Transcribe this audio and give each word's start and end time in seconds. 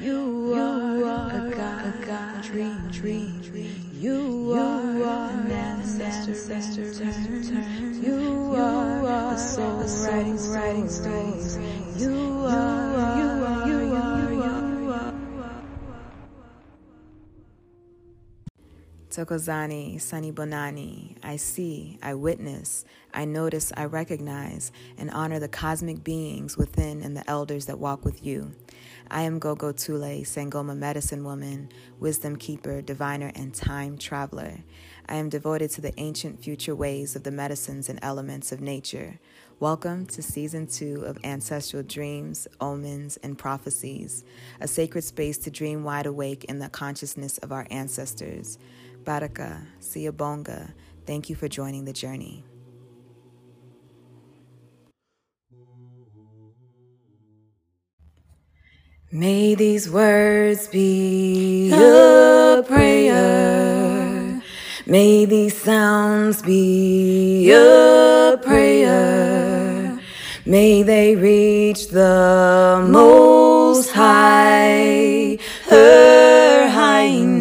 You 0.00 0.54
are 0.54 0.96
a 0.96 1.50
God, 1.50 1.86
a 1.86 2.06
God, 2.06 2.42
dream, 2.44 2.88
dream. 2.92 3.40
Dream. 3.40 3.90
You 3.92 4.52
are 4.54 5.30
an 5.30 5.50
ancestor, 5.50 6.34
return. 6.80 8.00
You 8.00 8.54
are 8.54 9.34
a 9.34 9.38
soul 9.38 9.82
writing, 10.06 10.38
writing 10.52 10.88
stories. 10.88 11.58
You 11.96 12.44
are, 12.46 12.97
Thokozani, 19.18 20.00
Sunny 20.00 20.30
Bonani, 20.30 21.16
I 21.24 21.34
see, 21.34 21.98
I 22.00 22.14
witness, 22.14 22.84
I 23.12 23.24
notice, 23.24 23.72
I 23.76 23.86
recognize, 23.86 24.70
and 24.96 25.10
honor 25.10 25.40
the 25.40 25.48
cosmic 25.48 26.04
beings 26.04 26.56
within 26.56 27.02
and 27.02 27.16
the 27.16 27.28
elders 27.28 27.66
that 27.66 27.80
walk 27.80 28.04
with 28.04 28.24
you. 28.24 28.52
I 29.10 29.22
am 29.22 29.40
Gogo 29.40 29.72
Tule, 29.72 30.22
Sangoma 30.22 30.76
medicine 30.76 31.24
woman, 31.24 31.68
wisdom 31.98 32.36
keeper, 32.36 32.80
diviner, 32.80 33.32
and 33.34 33.52
time 33.52 33.98
traveler. 33.98 34.58
I 35.08 35.16
am 35.16 35.28
devoted 35.28 35.70
to 35.72 35.80
the 35.80 35.98
ancient 35.98 36.40
future 36.40 36.76
ways 36.76 37.16
of 37.16 37.24
the 37.24 37.32
medicines 37.32 37.88
and 37.88 37.98
elements 38.02 38.52
of 38.52 38.60
nature. 38.60 39.18
Welcome 39.58 40.06
to 40.06 40.22
season 40.22 40.68
two 40.68 41.02
of 41.04 41.18
Ancestral 41.24 41.82
Dreams, 41.82 42.46
Omens, 42.60 43.16
and 43.24 43.36
Prophecies, 43.36 44.22
a 44.60 44.68
sacred 44.68 45.02
space 45.02 45.38
to 45.38 45.50
dream 45.50 45.82
wide 45.82 46.06
awake 46.06 46.44
in 46.44 46.60
the 46.60 46.68
consciousness 46.68 47.38
of 47.38 47.50
our 47.50 47.66
ancestors. 47.68 48.58
Baraka, 49.04 49.66
Siyabonga, 49.80 50.72
thank 51.06 51.30
you 51.30 51.36
for 51.36 51.48
joining 51.48 51.84
the 51.84 51.92
journey. 51.92 52.44
May 59.10 59.54
these 59.54 59.90
words 59.90 60.68
be 60.68 61.72
a 61.72 62.62
prayer. 62.68 64.42
May 64.86 65.24
these 65.24 65.56
sounds 65.56 66.42
be 66.42 67.50
a 67.50 68.38
prayer. 68.42 69.98
May 70.44 70.82
they 70.82 71.16
reach 71.16 71.88
the 71.88 72.86
Most 72.88 73.92
High, 73.92 75.38
Her 75.68 76.68
Highness, 76.68 77.37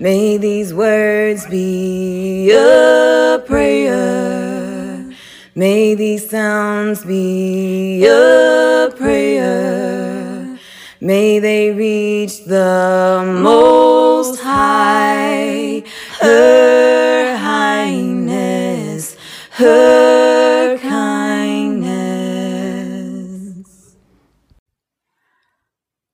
May 0.00 0.36
these 0.38 0.72
words 0.72 1.46
be 1.48 2.52
a 2.52 3.42
prayer. 3.44 5.10
May 5.56 5.96
these 5.96 6.30
sounds 6.30 7.04
be 7.04 8.06
a 8.06 8.94
prayer. 8.96 10.56
May 11.00 11.40
they 11.40 11.72
reach 11.72 12.44
the 12.44 13.40
Most 13.42 14.40
High, 14.40 15.82
Her 16.20 17.36
Highness, 17.36 19.16
Her 19.50 20.78
kindness. 20.78 21.96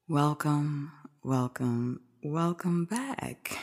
Welcome, 0.09 0.91
welcome, 1.23 2.01
welcome 2.23 2.87
back 2.87 3.59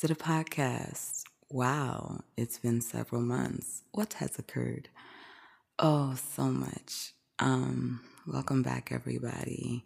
to 0.00 0.08
the 0.08 0.14
podcast. 0.14 1.24
Wow, 1.50 2.22
it's 2.34 2.58
been 2.58 2.80
several 2.80 3.20
months. 3.20 3.82
What 3.92 4.14
has 4.14 4.38
occurred? 4.38 4.88
Oh, 5.78 6.14
so 6.14 6.44
much. 6.44 7.12
Um, 7.38 8.00
welcome 8.26 8.62
back, 8.62 8.92
everybody. 8.92 9.84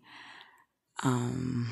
Um, 1.02 1.68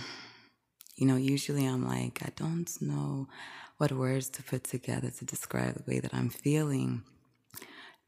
you 0.96 1.06
know, 1.06 1.14
usually 1.14 1.64
I'm 1.66 1.86
like, 1.86 2.18
I 2.24 2.30
don't 2.34 2.68
know 2.82 3.28
what 3.76 3.92
words 3.92 4.28
to 4.30 4.42
put 4.42 4.64
together 4.64 5.10
to 5.10 5.24
describe 5.24 5.74
the 5.74 5.84
way 5.88 6.00
that 6.00 6.12
I'm 6.12 6.28
feeling. 6.28 7.04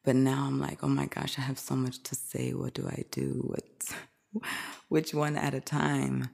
But 0.04 0.16
now 0.16 0.46
I'm 0.48 0.58
like, 0.58 0.82
oh 0.82 0.88
my 0.88 1.06
gosh, 1.06 1.38
I 1.38 1.42
have 1.42 1.60
so 1.60 1.76
much 1.76 2.02
to 2.02 2.16
say. 2.16 2.54
What 2.54 2.74
do 2.74 2.88
I 2.88 3.04
do? 3.12 3.44
What, 3.46 4.42
which 4.88 5.14
one 5.14 5.36
at 5.36 5.54
a 5.54 5.60
time? 5.60 6.30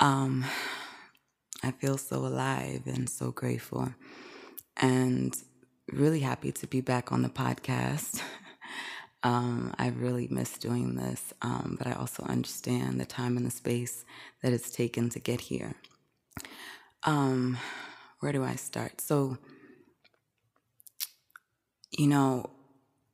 Um, 0.00 0.44
I 1.62 1.72
feel 1.72 1.98
so 1.98 2.18
alive 2.18 2.82
and 2.86 3.08
so 3.08 3.32
grateful 3.32 3.92
and 4.78 5.36
really 5.92 6.20
happy 6.20 6.52
to 6.52 6.66
be 6.66 6.80
back 6.80 7.12
on 7.12 7.20
the 7.20 7.28
podcast. 7.28 8.22
um, 9.22 9.74
I 9.78 9.88
really 9.88 10.26
miss 10.30 10.56
doing 10.56 10.94
this, 10.94 11.34
um, 11.42 11.76
but 11.78 11.86
I 11.86 11.92
also 11.92 12.22
understand 12.24 12.98
the 12.98 13.04
time 13.04 13.36
and 13.36 13.44
the 13.44 13.50
space 13.50 14.04
that 14.42 14.52
it's 14.52 14.70
taken 14.70 15.10
to 15.10 15.18
get 15.18 15.42
here. 15.42 15.74
Um, 17.04 17.58
where 18.20 18.32
do 18.32 18.42
I 18.42 18.54
start? 18.54 19.00
So, 19.02 19.36
you 21.90 22.06
know, 22.06 22.50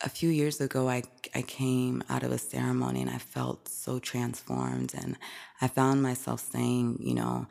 a 0.02 0.08
few 0.08 0.30
years 0.30 0.60
ago, 0.60 0.88
I, 0.88 1.02
I 1.34 1.42
came 1.42 2.04
out 2.08 2.22
of 2.22 2.30
a 2.30 2.38
ceremony 2.38 3.00
and 3.00 3.10
I 3.10 3.18
felt 3.18 3.68
so 3.68 3.98
transformed. 3.98 4.94
And 4.94 5.16
I 5.60 5.68
found 5.68 6.02
myself 6.02 6.40
saying, 6.52 6.98
you 7.00 7.14
know, 7.14 7.46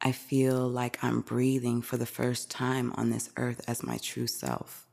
I 0.00 0.12
feel 0.12 0.68
like 0.68 1.02
I'm 1.02 1.20
breathing 1.20 1.82
for 1.82 1.96
the 1.96 2.06
first 2.06 2.50
time 2.50 2.92
on 2.96 3.10
this 3.10 3.30
earth 3.36 3.62
as 3.66 3.82
my 3.82 3.96
true 3.98 4.26
self. 4.26 4.86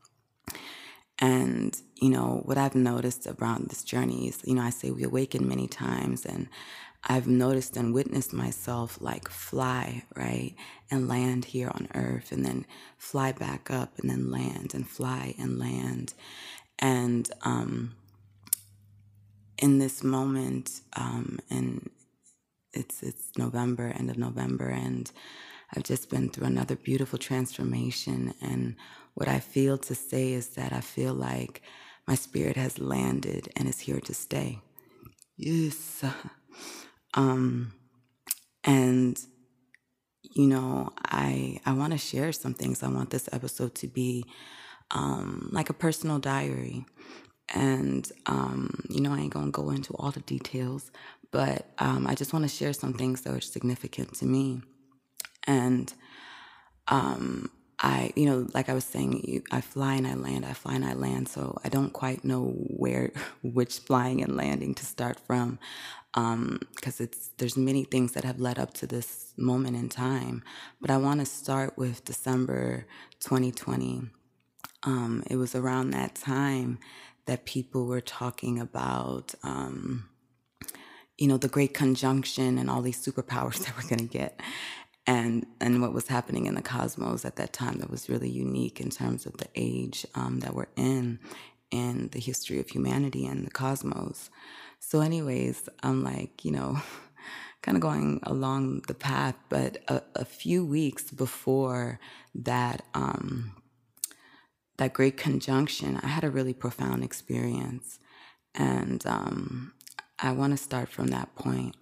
And, 1.19 1.79
you 1.95 2.09
know, 2.09 2.41
what 2.45 2.57
I've 2.57 2.75
noticed 2.75 3.28
around 3.28 3.69
this 3.69 3.84
journey 3.84 4.28
is, 4.29 4.39
you 4.44 4.56
know, 4.56 4.63
I 4.63 4.72
say 4.72 4.89
we 4.89 5.03
awaken 5.03 5.47
many 5.47 5.67
times, 5.67 6.25
and 6.25 6.47
I've 7.03 7.28
noticed 7.28 7.78
and 7.78 7.94
witnessed 7.94 8.34
myself 8.34 9.00
like 9.01 9.29
fly, 9.29 10.03
right? 10.16 10.56
And 10.89 11.07
land 11.07 11.45
here 11.45 11.69
on 11.69 11.88
earth, 11.94 12.31
and 12.31 12.44
then 12.44 12.66
fly 12.97 13.33
back 13.33 13.69
up, 13.69 14.00
and 14.00 14.09
then 14.09 14.31
land, 14.31 14.73
and 14.73 14.88
fly 14.88 15.35
and 15.38 15.59
land. 15.59 16.13
And, 16.79 17.29
um, 17.44 17.95
in 19.59 19.78
this 19.78 20.03
moment, 20.03 20.81
um, 20.94 21.38
and 21.51 21.88
it's 22.73 23.03
it's 23.03 23.37
November, 23.37 23.93
end 23.97 24.09
of 24.09 24.17
November, 24.17 24.67
and 24.67 25.11
I've 25.75 25.83
just 25.83 26.09
been 26.09 26.29
through 26.29 26.47
another 26.47 26.75
beautiful 26.75 27.19
transformation. 27.19 28.33
And 28.41 28.75
what 29.13 29.27
I 29.27 29.39
feel 29.39 29.77
to 29.79 29.95
say 29.95 30.33
is 30.33 30.49
that 30.49 30.73
I 30.73 30.81
feel 30.81 31.13
like 31.13 31.61
my 32.07 32.15
spirit 32.15 32.57
has 32.57 32.79
landed 32.79 33.49
and 33.55 33.67
is 33.67 33.79
here 33.79 33.99
to 34.01 34.13
stay. 34.13 34.59
Yes. 35.37 36.03
Um, 37.13 37.73
and 38.63 39.19
you 40.21 40.47
know, 40.47 40.93
I 40.97 41.59
I 41.65 41.73
want 41.73 41.91
to 41.91 41.97
share 41.97 42.31
some 42.31 42.53
things. 42.53 42.83
I 42.83 42.88
want 42.88 43.09
this 43.09 43.27
episode 43.33 43.75
to 43.75 43.88
be 43.88 44.25
um, 44.91 45.49
like 45.51 45.69
a 45.69 45.73
personal 45.73 46.19
diary. 46.19 46.85
And, 47.53 48.09
um, 48.27 48.85
you 48.89 49.01
know, 49.01 49.13
I 49.13 49.19
ain't 49.19 49.33
gonna 49.33 49.51
go 49.51 49.71
into 49.71 49.93
all 49.95 50.11
the 50.11 50.21
details, 50.21 50.91
but 51.31 51.66
um, 51.80 52.08
I 52.08 52.16
just 52.16 52.34
wanna 52.34 52.47
share 52.50 52.74
some 52.74 52.94
things 52.94 53.22
that 53.22 53.34
are 53.34 53.42
significant 53.42 54.16
to 54.16 54.25
me. 54.25 54.62
And 55.47 55.94
um, 56.88 57.50
I, 57.80 58.12
you 58.16 58.25
know, 58.25 58.47
like 58.53 58.69
I 58.69 58.74
was 58.74 58.86
saying, 58.86 59.24
you, 59.28 59.44
I 59.52 59.62
fly 59.62 59.96
and 59.96 60.06
I 60.06 60.14
land, 60.14 60.46
I 60.46 60.53
fly 60.53 60.75
and 60.75 60.86
I 60.86 60.94
land. 60.94 61.28
So 61.30 61.58
I 61.64 61.69
don't 61.69 61.92
quite 61.92 62.24
know 62.24 62.50
where, 62.52 63.12
which 63.44 63.80
flying 63.80 64.22
and 64.22 64.36
landing 64.36 64.75
to 64.75 64.86
start 64.86 65.19
from, 65.19 65.58
because 66.14 67.00
um, 67.00 67.06
it's 67.06 67.30
there's 67.38 67.58
many 67.58 67.86
things 67.86 68.12
that 68.12 68.24
have 68.24 68.40
led 68.40 68.59
up 68.59 68.74
to 68.75 68.88
this 68.88 69.34
moment 69.38 69.78
in 69.78 69.90
time. 69.90 70.44
But 70.80 70.92
I 70.92 70.98
want 70.98 71.22
to 71.22 71.25
start 71.25 71.78
with 71.78 72.06
December 72.06 72.86
2020. 73.22 74.03
Um, 74.84 75.24
it 75.30 75.38
was 75.38 75.56
around 75.56 75.92
that 75.92 76.16
time 76.16 76.80
that 77.25 77.46
people 77.46 77.86
were 77.86 78.02
talking 78.02 78.59
about, 78.59 79.34
um, 79.44 80.10
you 81.21 81.27
know, 81.27 81.38
the 81.38 81.47
great 81.47 81.75
conjunction 81.75 82.57
and 82.57 82.68
all 82.68 82.81
these 82.81 83.00
superpowers 83.00 83.59
that 83.65 83.77
we're 83.77 83.88
going 83.88 84.07
to 84.09 84.18
get. 84.18 84.41
And, 85.06 85.45
and 85.59 85.79
what 85.79 85.94
was 85.94 86.07
happening 86.07 86.47
in 86.47 86.56
the 86.56 86.63
cosmos 86.63 87.25
at 87.25 87.35
that 87.35 87.53
time 87.53 87.77
that 87.77 87.91
was 87.91 88.09
really 88.09 88.29
unique 88.29 88.81
in 88.81 88.89
terms 88.89 89.27
of 89.27 89.38
the 89.38 89.47
age 89.56 90.06
um, 90.15 90.39
that 90.39 90.56
we're 90.56 90.69
in 90.75 91.19
and 91.71 92.12
the 92.12 92.19
history 92.19 92.59
of 92.59 92.69
humanity 92.69 93.27
and 93.27 93.45
the 93.45 93.51
cosmos. 93.51 94.31
So, 94.79 95.01
anyways, 95.01 95.69
I'm 95.83 96.03
like, 96.03 96.44
you 96.44 96.51
know, 96.51 96.81
kind 97.62 97.77
of 97.77 97.81
going 97.81 98.19
along 98.24 98.85
the 98.88 98.95
path, 98.95 99.35
but 99.47 99.77
a, 99.88 100.01
a 100.15 100.25
few 100.25 100.65
weeks 100.65 101.12
before 101.12 102.00
that, 102.33 102.81
um, 102.95 103.56
that 104.77 104.94
great 104.94 105.17
conjunction, 105.17 106.00
I 106.01 106.07
had 106.07 106.24
a 106.24 106.31
really 106.31 106.53
profound 106.53 107.03
experience. 107.03 108.00
And 108.56 109.06
um, 109.06 109.74
I 110.23 110.31
want 110.33 110.51
to 110.51 110.57
start 110.57 110.89
from 110.89 111.07
that 111.07 111.33
point. 111.35 111.75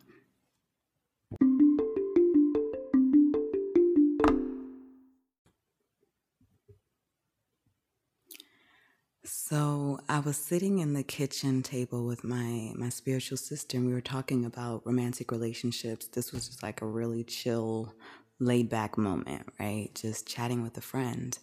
So 9.25 9.99
I 10.07 10.19
was 10.19 10.37
sitting 10.37 10.79
in 10.79 10.93
the 10.93 11.03
kitchen 11.03 11.63
table 11.63 12.05
with 12.05 12.23
my 12.23 12.71
my 12.75 12.87
spiritual 12.87 13.37
sister, 13.37 13.77
and 13.77 13.85
we 13.85 13.93
were 13.93 13.99
talking 14.01 14.45
about 14.45 14.85
romantic 14.85 15.31
relationships. 15.31 16.07
This 16.07 16.31
was 16.31 16.47
just 16.47 16.63
like 16.63 16.81
a 16.81 16.85
really 16.87 17.25
chill, 17.25 17.93
laid 18.39 18.69
back 18.69 18.97
moment, 18.97 19.47
right? 19.59 19.89
Just 19.93 20.27
chatting 20.27 20.63
with 20.63 20.77
a 20.77 20.81
friend. 20.81 21.37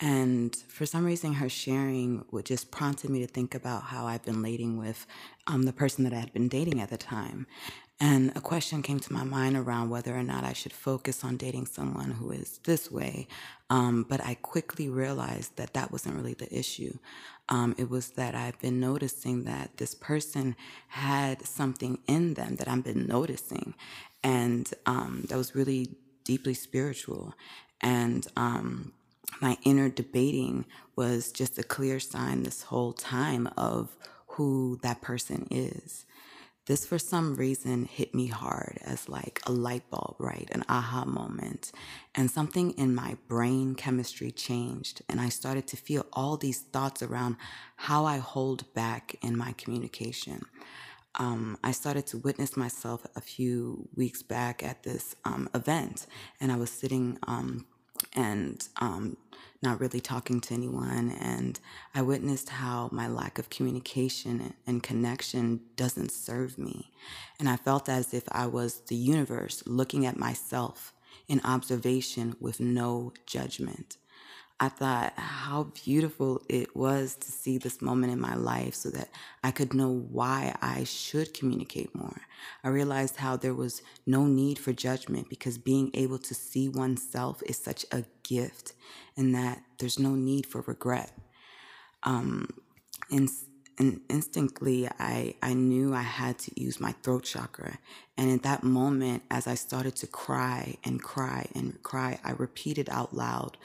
And 0.00 0.54
for 0.68 0.86
some 0.86 1.04
reason, 1.04 1.34
her 1.34 1.48
sharing 1.48 2.24
would 2.30 2.46
just 2.46 2.70
prompted 2.70 3.10
me 3.10 3.20
to 3.20 3.26
think 3.26 3.54
about 3.54 3.82
how 3.82 4.06
I've 4.06 4.24
been 4.24 4.42
dating 4.42 4.78
with 4.78 5.06
um, 5.48 5.64
the 5.64 5.72
person 5.72 6.04
that 6.04 6.12
I 6.12 6.20
had 6.20 6.32
been 6.32 6.48
dating 6.48 6.80
at 6.80 6.90
the 6.90 6.96
time. 6.96 7.46
And 8.00 8.30
a 8.36 8.40
question 8.40 8.80
came 8.80 9.00
to 9.00 9.12
my 9.12 9.24
mind 9.24 9.56
around 9.56 9.90
whether 9.90 10.16
or 10.16 10.22
not 10.22 10.44
I 10.44 10.52
should 10.52 10.72
focus 10.72 11.24
on 11.24 11.36
dating 11.36 11.66
someone 11.66 12.12
who 12.12 12.30
is 12.30 12.58
this 12.62 12.92
way. 12.92 13.26
Um, 13.70 14.06
but 14.08 14.24
I 14.24 14.34
quickly 14.34 14.88
realized 14.88 15.56
that 15.56 15.74
that 15.74 15.90
wasn't 15.90 16.14
really 16.14 16.34
the 16.34 16.56
issue. 16.56 16.96
Um, 17.48 17.74
it 17.76 17.90
was 17.90 18.10
that 18.10 18.36
I've 18.36 18.60
been 18.60 18.78
noticing 18.78 19.44
that 19.44 19.78
this 19.78 19.96
person 19.96 20.54
had 20.88 21.44
something 21.44 21.98
in 22.06 22.34
them 22.34 22.54
that 22.56 22.68
I've 22.68 22.84
been 22.84 23.06
noticing. 23.06 23.74
And 24.22 24.72
um, 24.86 25.24
that 25.28 25.36
was 25.36 25.56
really 25.56 25.88
deeply 26.22 26.54
spiritual. 26.54 27.34
And 27.80 28.26
um, 28.36 28.92
my 29.40 29.56
inner 29.64 29.88
debating 29.88 30.66
was 30.96 31.32
just 31.32 31.58
a 31.58 31.62
clear 31.62 32.00
sign 32.00 32.42
this 32.42 32.62
whole 32.62 32.92
time 32.92 33.48
of 33.56 33.96
who 34.26 34.78
that 34.82 35.00
person 35.00 35.46
is. 35.50 36.06
This, 36.66 36.84
for 36.84 36.98
some 36.98 37.34
reason, 37.34 37.86
hit 37.86 38.14
me 38.14 38.26
hard 38.26 38.78
as 38.84 39.08
like 39.08 39.40
a 39.46 39.52
light 39.52 39.88
bulb, 39.90 40.16
right? 40.18 40.46
An 40.52 40.64
aha 40.68 41.06
moment. 41.06 41.72
And 42.14 42.30
something 42.30 42.72
in 42.72 42.94
my 42.94 43.16
brain 43.26 43.74
chemistry 43.74 44.30
changed. 44.30 45.00
And 45.08 45.18
I 45.18 45.30
started 45.30 45.66
to 45.68 45.78
feel 45.78 46.04
all 46.12 46.36
these 46.36 46.60
thoughts 46.60 47.02
around 47.02 47.36
how 47.76 48.04
I 48.04 48.18
hold 48.18 48.72
back 48.74 49.16
in 49.22 49.34
my 49.34 49.52
communication. 49.52 50.42
Um, 51.14 51.56
I 51.64 51.72
started 51.72 52.06
to 52.08 52.18
witness 52.18 52.54
myself 52.54 53.06
a 53.16 53.20
few 53.22 53.88
weeks 53.96 54.22
back 54.22 54.62
at 54.62 54.82
this 54.82 55.16
um, 55.24 55.48
event, 55.54 56.06
and 56.40 56.52
I 56.52 56.56
was 56.56 56.70
sitting 56.70 57.18
um, 57.26 57.66
and 58.14 58.66
um, 58.80 59.16
not 59.62 59.80
really 59.80 60.00
talking 60.00 60.40
to 60.40 60.54
anyone. 60.54 61.10
And 61.10 61.58
I 61.94 62.02
witnessed 62.02 62.48
how 62.48 62.88
my 62.92 63.08
lack 63.08 63.38
of 63.38 63.50
communication 63.50 64.54
and 64.66 64.82
connection 64.82 65.60
doesn't 65.76 66.12
serve 66.12 66.58
me. 66.58 66.90
And 67.38 67.48
I 67.48 67.56
felt 67.56 67.88
as 67.88 68.14
if 68.14 68.24
I 68.30 68.46
was 68.46 68.80
the 68.82 68.96
universe 68.96 69.62
looking 69.66 70.06
at 70.06 70.16
myself 70.16 70.92
in 71.26 71.40
observation 71.44 72.36
with 72.40 72.60
no 72.60 73.12
judgment. 73.26 73.96
I 74.60 74.68
thought 74.68 75.12
how 75.16 75.70
beautiful 75.84 76.42
it 76.48 76.74
was 76.74 77.14
to 77.14 77.30
see 77.30 77.58
this 77.58 77.80
moment 77.80 78.12
in 78.12 78.18
my 78.18 78.34
life 78.34 78.74
so 78.74 78.90
that 78.90 79.08
I 79.44 79.52
could 79.52 79.72
know 79.72 79.88
why 79.88 80.56
I 80.60 80.82
should 80.82 81.32
communicate 81.32 81.94
more. 81.94 82.22
I 82.64 82.68
realized 82.68 83.16
how 83.16 83.36
there 83.36 83.54
was 83.54 83.82
no 84.04 84.26
need 84.26 84.58
for 84.58 84.72
judgment 84.72 85.28
because 85.28 85.58
being 85.58 85.92
able 85.94 86.18
to 86.18 86.34
see 86.34 86.68
oneself 86.68 87.40
is 87.46 87.56
such 87.56 87.86
a 87.92 88.04
gift 88.24 88.72
and 89.16 89.32
that 89.32 89.62
there's 89.78 90.00
no 90.00 90.16
need 90.16 90.44
for 90.44 90.62
regret. 90.62 91.12
Um, 92.02 92.48
and, 93.12 93.28
and 93.78 94.00
instinctively, 94.10 94.88
I, 94.98 95.36
I 95.40 95.54
knew 95.54 95.94
I 95.94 96.02
had 96.02 96.36
to 96.40 96.60
use 96.60 96.80
my 96.80 96.92
throat 97.04 97.22
chakra. 97.22 97.78
And 98.16 98.28
in 98.28 98.38
that 98.38 98.64
moment, 98.64 99.22
as 99.30 99.46
I 99.46 99.54
started 99.54 99.94
to 99.96 100.08
cry 100.08 100.78
and 100.82 101.00
cry 101.00 101.46
and 101.54 101.80
cry, 101.84 102.18
I 102.24 102.32
repeated 102.32 102.88
out 102.90 103.14
loud, 103.14 103.56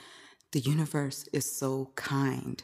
the 0.53 0.59
universe 0.59 1.27
is 1.33 1.51
so 1.51 1.89
kind 1.95 2.63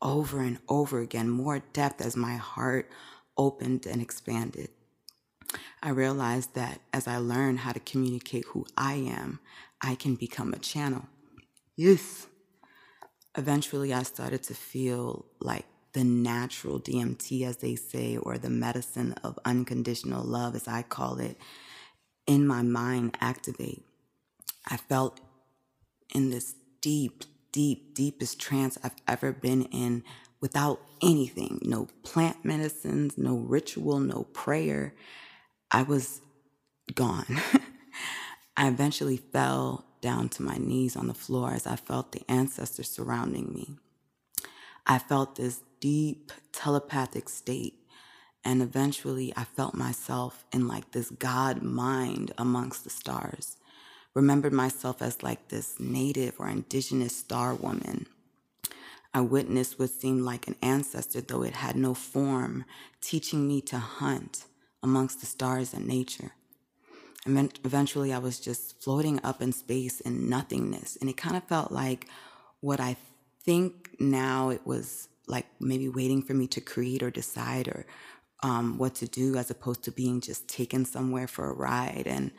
over 0.00 0.40
and 0.40 0.58
over 0.68 1.00
again, 1.00 1.28
more 1.28 1.62
depth 1.72 2.00
as 2.00 2.16
my 2.16 2.36
heart 2.36 2.90
opened 3.36 3.86
and 3.86 4.00
expanded. 4.00 4.68
I 5.82 5.88
realized 5.88 6.54
that 6.54 6.80
as 6.92 7.08
I 7.08 7.16
learn 7.16 7.56
how 7.58 7.72
to 7.72 7.80
communicate 7.80 8.44
who 8.48 8.66
I 8.76 8.94
am, 8.94 9.40
I 9.80 9.94
can 9.94 10.14
become 10.14 10.52
a 10.52 10.58
channel. 10.58 11.08
Yes. 11.76 12.26
Eventually, 13.36 13.92
I 13.94 14.02
started 14.02 14.42
to 14.44 14.54
feel 14.54 15.24
like 15.40 15.64
the 15.92 16.04
natural 16.04 16.78
DMT, 16.78 17.46
as 17.46 17.56
they 17.58 17.74
say, 17.74 18.16
or 18.16 18.36
the 18.36 18.50
medicine 18.50 19.14
of 19.24 19.38
unconditional 19.44 20.24
love, 20.24 20.54
as 20.54 20.68
I 20.68 20.82
call 20.82 21.18
it, 21.18 21.38
in 22.26 22.46
my 22.46 22.62
mind 22.62 23.16
activate. 23.20 23.82
I 24.68 24.76
felt 24.76 25.20
in 26.14 26.30
this 26.30 26.54
deep, 26.80 27.24
deep, 27.52 27.94
deepest 27.94 28.40
trance 28.40 28.78
I've 28.82 28.96
ever 29.06 29.32
been 29.32 29.62
in 29.64 30.02
without 30.40 30.80
anything 31.02 31.58
no 31.62 31.88
plant 32.02 32.44
medicines, 32.44 33.18
no 33.18 33.36
ritual, 33.36 34.00
no 34.00 34.24
prayer. 34.32 34.94
I 35.70 35.82
was 35.82 36.20
gone. 36.94 37.40
I 38.56 38.68
eventually 38.68 39.16
fell 39.16 39.84
down 40.00 40.28
to 40.30 40.42
my 40.42 40.56
knees 40.56 40.96
on 40.96 41.06
the 41.06 41.14
floor 41.14 41.52
as 41.52 41.66
I 41.66 41.76
felt 41.76 42.12
the 42.12 42.22
ancestors 42.28 42.90
surrounding 42.90 43.52
me. 43.52 43.76
I 44.86 44.98
felt 44.98 45.36
this 45.36 45.62
deep 45.80 46.32
telepathic 46.52 47.28
state. 47.28 47.74
And 48.42 48.62
eventually, 48.62 49.34
I 49.36 49.44
felt 49.44 49.74
myself 49.74 50.46
in 50.50 50.66
like 50.66 50.92
this 50.92 51.10
God 51.10 51.62
mind 51.62 52.32
amongst 52.38 52.84
the 52.84 52.90
stars 52.90 53.58
remembered 54.14 54.52
myself 54.52 55.02
as 55.02 55.22
like 55.22 55.48
this 55.48 55.78
native 55.78 56.34
or 56.38 56.48
indigenous 56.48 57.16
star 57.16 57.54
woman. 57.54 58.06
I 59.12 59.20
witnessed 59.22 59.78
what 59.78 59.90
seemed 59.90 60.22
like 60.22 60.46
an 60.46 60.56
ancestor, 60.62 61.20
though 61.20 61.42
it 61.42 61.54
had 61.54 61.76
no 61.76 61.94
form, 61.94 62.64
teaching 63.00 63.46
me 63.48 63.60
to 63.62 63.78
hunt 63.78 64.44
amongst 64.82 65.20
the 65.20 65.26
stars 65.26 65.74
and 65.74 65.86
nature. 65.86 66.32
And 67.26 67.58
eventually 67.64 68.12
I 68.12 68.18
was 68.18 68.40
just 68.40 68.82
floating 68.82 69.20
up 69.24 69.42
in 69.42 69.52
space 69.52 70.00
in 70.00 70.28
nothingness. 70.28 70.96
And 71.00 71.10
it 71.10 71.16
kind 71.16 71.36
of 71.36 71.44
felt 71.44 71.72
like 71.72 72.06
what 72.60 72.80
I 72.80 72.96
think 73.42 73.96
now 73.98 74.50
it 74.50 74.62
was 74.64 75.08
like 75.26 75.46
maybe 75.60 75.88
waiting 75.88 76.22
for 76.22 76.34
me 76.34 76.46
to 76.48 76.60
create 76.60 77.02
or 77.02 77.10
decide 77.10 77.68
or 77.68 77.86
um, 78.42 78.78
what 78.78 78.94
to 78.96 79.06
do 79.06 79.36
as 79.36 79.50
opposed 79.50 79.82
to 79.84 79.92
being 79.92 80.20
just 80.20 80.48
taken 80.48 80.84
somewhere 80.84 81.26
for 81.26 81.50
a 81.50 81.54
ride. 81.54 82.04
And 82.06 82.30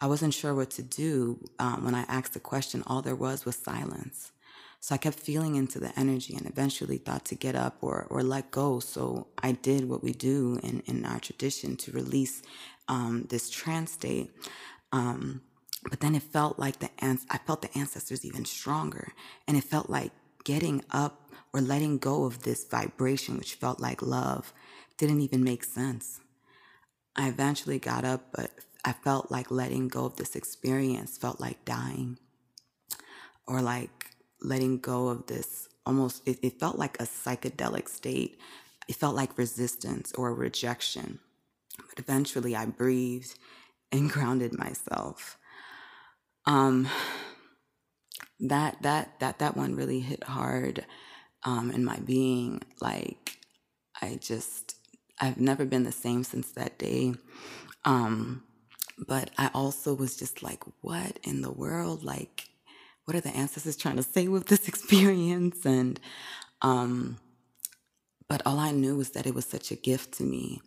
I 0.00 0.06
wasn't 0.06 0.34
sure 0.34 0.54
what 0.54 0.70
to 0.72 0.82
do 0.82 1.38
um, 1.58 1.84
when 1.84 1.94
I 1.94 2.02
asked 2.08 2.32
the 2.32 2.40
question. 2.40 2.82
All 2.86 3.02
there 3.02 3.14
was 3.14 3.44
was 3.44 3.56
silence. 3.56 4.32
So 4.80 4.94
I 4.94 4.98
kept 4.98 5.18
feeling 5.18 5.56
into 5.56 5.78
the 5.78 5.98
energy 5.98 6.34
and 6.34 6.46
eventually 6.46 6.96
thought 6.96 7.26
to 7.26 7.34
get 7.34 7.54
up 7.54 7.76
or, 7.82 8.06
or 8.08 8.22
let 8.22 8.50
go. 8.50 8.80
So 8.80 9.26
I 9.42 9.52
did 9.52 9.88
what 9.88 10.02
we 10.02 10.12
do 10.12 10.58
in, 10.62 10.82
in 10.86 11.04
our 11.04 11.20
tradition 11.20 11.76
to 11.78 11.92
release 11.92 12.42
um, 12.88 13.26
this 13.28 13.50
trance 13.50 13.92
state. 13.92 14.30
Um, 14.90 15.42
but 15.90 16.00
then 16.00 16.14
it 16.14 16.22
felt 16.22 16.58
like 16.58 16.78
the 16.78 16.90
ans- 17.04 17.26
I 17.30 17.38
felt 17.38 17.60
the 17.60 17.78
ancestors 17.78 18.24
even 18.24 18.46
stronger. 18.46 19.12
And 19.46 19.56
it 19.56 19.64
felt 19.64 19.90
like 19.90 20.12
getting 20.44 20.82
up 20.90 21.30
or 21.52 21.60
letting 21.60 21.98
go 21.98 22.24
of 22.24 22.42
this 22.42 22.64
vibration, 22.64 23.36
which 23.36 23.54
felt 23.54 23.80
like 23.80 24.00
love, 24.00 24.54
didn't 24.96 25.20
even 25.20 25.44
make 25.44 25.64
sense. 25.64 26.20
I 27.16 27.28
eventually 27.28 27.78
got 27.78 28.04
up, 28.06 28.28
but 28.32 28.50
I 28.84 28.92
felt 28.92 29.30
like 29.30 29.50
letting 29.50 29.88
go 29.88 30.04
of 30.06 30.16
this 30.16 30.34
experience 30.36 31.18
felt 31.18 31.40
like 31.40 31.64
dying 31.64 32.18
or 33.46 33.60
like 33.60 34.16
letting 34.40 34.78
go 34.78 35.08
of 35.08 35.26
this 35.26 35.68
almost, 35.84 36.26
it, 36.26 36.38
it 36.42 36.60
felt 36.60 36.78
like 36.78 37.00
a 37.00 37.04
psychedelic 37.04 37.88
state. 37.88 38.38
It 38.88 38.96
felt 38.96 39.16
like 39.16 39.36
resistance 39.36 40.12
or 40.12 40.34
rejection. 40.34 41.18
But 41.76 41.98
eventually 41.98 42.56
I 42.56 42.66
breathed 42.66 43.38
and 43.92 44.10
grounded 44.12 44.56
myself. 44.58 45.36
Um, 46.46 46.88
that, 48.38 48.80
that, 48.82 49.20
that, 49.20 49.38
that 49.40 49.56
one 49.56 49.74
really 49.74 50.00
hit 50.00 50.24
hard, 50.24 50.86
um, 51.44 51.70
in 51.70 51.84
my 51.84 51.98
being. 51.98 52.62
Like, 52.80 53.38
I 54.00 54.18
just, 54.20 54.76
I've 55.18 55.38
never 55.38 55.64
been 55.64 55.84
the 55.84 55.92
same 55.92 56.24
since 56.24 56.52
that 56.52 56.78
day. 56.78 57.14
Um, 57.84 58.42
but 59.06 59.30
I 59.38 59.50
also 59.54 59.94
was 59.94 60.16
just 60.16 60.42
like, 60.42 60.62
what 60.80 61.18
in 61.22 61.42
the 61.42 61.50
world? 61.50 62.04
Like, 62.04 62.48
what 63.04 63.16
are 63.16 63.20
the 63.20 63.36
ancestors 63.36 63.76
trying 63.76 63.96
to 63.96 64.02
say 64.02 64.28
with 64.28 64.46
this 64.46 64.68
experience? 64.72 65.64
And, 65.64 65.98
um, 66.62 67.18
but 68.28 68.42
all 68.46 68.58
I 68.58 68.70
knew 68.70 68.96
was 68.96 69.10
that 69.10 69.26
it 69.26 69.34
was 69.34 69.46
such 69.46 69.70
a 69.70 69.76
gift 69.76 70.12
to 70.14 70.24
me. 70.24 70.60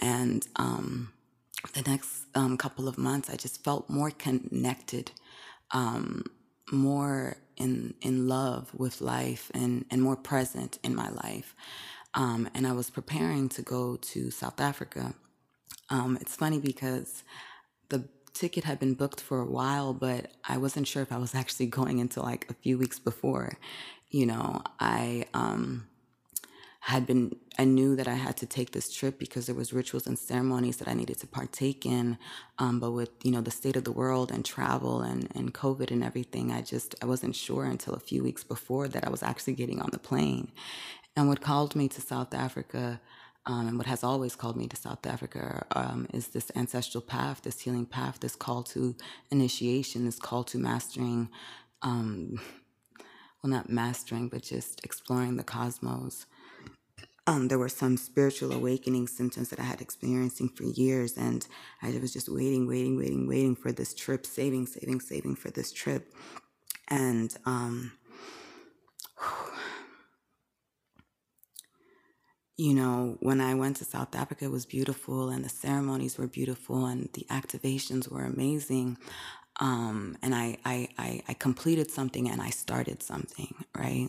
And, 0.00 0.46
um, 0.56 1.12
the 1.74 1.82
next 1.82 2.26
um, 2.34 2.56
couple 2.56 2.88
of 2.88 2.98
months, 2.98 3.30
I 3.30 3.36
just 3.36 3.62
felt 3.64 3.88
more 3.88 4.10
connected, 4.10 5.12
um, 5.70 6.24
more 6.70 7.36
in 7.56 7.94
in 8.02 8.28
love 8.28 8.70
with 8.74 9.00
life, 9.00 9.50
and 9.54 9.84
and 9.90 10.02
more 10.02 10.16
present 10.16 10.78
in 10.82 10.94
my 10.94 11.08
life. 11.10 11.54
Um, 12.14 12.48
and 12.54 12.66
I 12.66 12.72
was 12.72 12.90
preparing 12.90 13.48
to 13.50 13.62
go 13.62 13.96
to 13.96 14.30
South 14.30 14.60
Africa. 14.60 15.14
Um, 15.88 16.18
it's 16.20 16.36
funny 16.36 16.58
because 16.58 17.22
ticket 18.32 18.64
had 18.64 18.78
been 18.78 18.94
booked 18.94 19.20
for 19.20 19.40
a 19.40 19.46
while, 19.46 19.92
but 19.92 20.32
I 20.48 20.56
wasn't 20.58 20.88
sure 20.88 21.02
if 21.02 21.12
I 21.12 21.18
was 21.18 21.34
actually 21.42 21.66
going 21.66 22.00
until 22.00 22.22
like 22.22 22.46
a 22.50 22.54
few 22.54 22.78
weeks 22.78 22.98
before. 22.98 23.58
You 24.10 24.26
know, 24.26 24.62
I 24.78 25.26
um, 25.32 25.86
had 26.80 27.06
been 27.06 27.36
I 27.58 27.64
knew 27.64 27.96
that 27.96 28.08
I 28.08 28.14
had 28.14 28.36
to 28.38 28.46
take 28.46 28.72
this 28.72 28.92
trip 28.92 29.18
because 29.18 29.46
there 29.46 29.54
was 29.54 29.72
rituals 29.72 30.06
and 30.06 30.18
ceremonies 30.18 30.78
that 30.78 30.88
I 30.88 30.94
needed 30.94 31.18
to 31.20 31.26
partake 31.26 31.86
in. 31.86 32.18
Um, 32.58 32.80
but 32.80 32.90
with 32.90 33.10
you 33.22 33.30
know 33.30 33.40
the 33.40 33.50
state 33.50 33.76
of 33.76 33.84
the 33.84 33.92
world 33.92 34.30
and 34.30 34.44
travel 34.44 35.00
and 35.00 35.28
and 35.34 35.54
COVID 35.54 35.90
and 35.90 36.02
everything, 36.02 36.50
I 36.50 36.60
just 36.62 36.94
I 37.00 37.06
wasn't 37.06 37.36
sure 37.36 37.64
until 37.64 37.94
a 37.94 38.00
few 38.00 38.22
weeks 38.22 38.42
before 38.42 38.88
that 38.88 39.06
I 39.06 39.10
was 39.10 39.22
actually 39.22 39.54
getting 39.54 39.80
on 39.80 39.90
the 39.92 39.98
plane. 39.98 40.50
And 41.14 41.28
what 41.28 41.40
called 41.40 41.76
me 41.76 41.88
to 41.88 42.00
South 42.00 42.34
Africa. 42.34 43.00
Um, 43.44 43.66
and 43.66 43.76
what 43.76 43.88
has 43.88 44.04
always 44.04 44.36
called 44.36 44.56
me 44.56 44.68
to 44.68 44.76
South 44.76 45.04
Africa 45.04 45.66
um, 45.72 46.06
is 46.14 46.28
this 46.28 46.52
ancestral 46.54 47.02
path, 47.02 47.42
this 47.42 47.60
healing 47.60 47.86
path, 47.86 48.20
this 48.20 48.36
call 48.36 48.62
to 48.64 48.94
initiation, 49.32 50.04
this 50.04 50.20
call 50.20 50.44
to 50.44 50.58
mastering 50.58 51.28
um, 51.82 52.40
well, 53.42 53.50
not 53.50 53.68
mastering, 53.68 54.28
but 54.28 54.42
just 54.42 54.84
exploring 54.84 55.36
the 55.36 55.42
cosmos. 55.42 56.26
Um, 57.26 57.48
there 57.48 57.58
were 57.58 57.68
some 57.68 57.96
spiritual 57.96 58.52
awakening 58.52 59.08
symptoms 59.08 59.48
that 59.50 59.60
I 59.60 59.64
had 59.64 59.80
experiencing 59.80 60.48
for 60.48 60.64
years, 60.64 61.16
and 61.16 61.46
I 61.82 61.90
was 62.00 62.12
just 62.12 62.28
waiting, 62.28 62.66
waiting, 62.66 62.96
waiting, 62.96 63.28
waiting 63.28 63.56
for 63.56 63.72
this 63.72 63.94
trip, 63.94 64.26
saving, 64.26 64.66
saving, 64.66 65.00
saving 65.00 65.36
for 65.36 65.50
this 65.50 65.72
trip. 65.72 66.12
And 66.88 67.36
um, 67.44 67.92
you 72.62 72.74
know, 72.74 73.16
when 73.20 73.40
I 73.40 73.54
went 73.54 73.76
to 73.78 73.84
South 73.84 74.14
Africa, 74.14 74.44
it 74.44 74.50
was 74.50 74.66
beautiful, 74.66 75.30
and 75.30 75.44
the 75.44 75.48
ceremonies 75.48 76.18
were 76.18 76.26
beautiful, 76.26 76.86
and 76.86 77.08
the 77.12 77.26
activations 77.30 78.10
were 78.10 78.24
amazing 78.24 78.98
um, 79.60 80.16
and 80.22 80.34
I, 80.34 80.56
I, 80.64 80.88
I, 80.98 81.22
I, 81.28 81.34
completed 81.34 81.90
something 81.90 82.28
and 82.28 82.40
I 82.40 82.50
started 82.50 83.02
something, 83.02 83.54
right? 83.76 84.08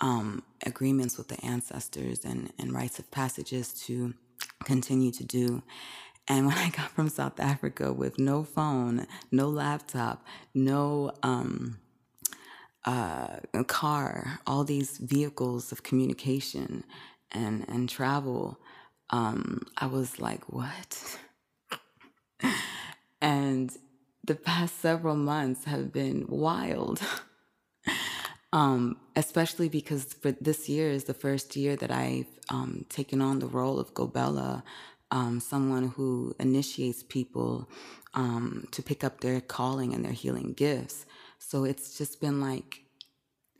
Um, 0.00 0.42
agreements 0.64 1.18
with 1.18 1.28
the 1.28 1.44
ancestors 1.44 2.24
and, 2.24 2.50
and 2.58 2.72
rites 2.72 2.98
of 2.98 3.10
passages 3.10 3.74
to 3.84 4.14
continue 4.64 5.12
to 5.12 5.24
do. 5.24 5.62
And 6.28 6.46
when 6.48 6.56
I 6.56 6.70
got 6.70 6.90
from 6.90 7.08
South 7.08 7.38
Africa 7.38 7.92
with 7.92 8.18
no 8.18 8.42
phone, 8.42 9.06
no 9.30 9.48
laptop, 9.48 10.24
no 10.54 11.12
um, 11.22 11.78
uh, 12.84 13.36
car, 13.66 14.40
all 14.46 14.64
these 14.64 14.96
vehicles 14.96 15.72
of 15.72 15.82
communication 15.82 16.84
and, 17.32 17.64
and 17.68 17.88
travel, 17.88 18.58
um, 19.10 19.66
I 19.76 19.86
was 19.86 20.20
like, 20.20 20.52
what? 20.52 21.18
and 23.20 23.76
the 24.24 24.34
past 24.34 24.80
several 24.80 25.16
months 25.16 25.64
have 25.64 25.92
been 25.92 26.26
wild. 26.28 27.00
um, 28.52 28.96
especially 29.16 29.68
because 29.68 30.04
for 30.14 30.32
this 30.32 30.68
year 30.68 30.90
is 30.90 31.04
the 31.04 31.14
first 31.14 31.56
year 31.56 31.76
that 31.76 31.90
I've 31.90 32.26
um, 32.48 32.84
taken 32.88 33.20
on 33.20 33.38
the 33.38 33.46
role 33.46 33.78
of 33.78 33.94
Gobela, 33.94 34.62
um, 35.10 35.40
someone 35.40 35.88
who 35.88 36.34
initiates 36.38 37.02
people 37.02 37.68
um, 38.14 38.66
to 38.72 38.82
pick 38.82 39.04
up 39.04 39.20
their 39.20 39.40
calling 39.40 39.94
and 39.94 40.04
their 40.04 40.12
healing 40.12 40.52
gifts. 40.52 41.06
So 41.38 41.64
it's 41.64 41.96
just 41.96 42.20
been 42.20 42.40
like 42.40 42.82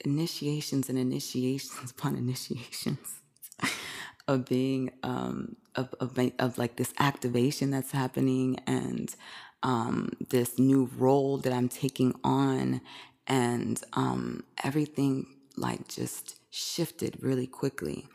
initiations 0.04 0.88
and 0.88 0.98
initiations 0.98 1.90
upon 1.98 2.16
initiations 2.16 3.19
of 4.28 4.46
being 4.46 4.90
um, 5.02 5.56
of, 5.74 5.94
of 6.00 6.18
of 6.38 6.58
like 6.58 6.76
this 6.76 6.92
activation 6.98 7.70
that's 7.70 7.92
happening 7.92 8.58
and 8.66 9.14
um, 9.62 10.12
this 10.30 10.58
new 10.58 10.90
role 10.96 11.38
that 11.38 11.52
I'm 11.52 11.68
taking 11.68 12.14
on, 12.24 12.80
and 13.26 13.82
um, 13.92 14.44
everything 14.64 15.26
like 15.56 15.88
just 15.88 16.36
shifted 16.50 17.18
really 17.20 17.46
quickly. 17.46 18.06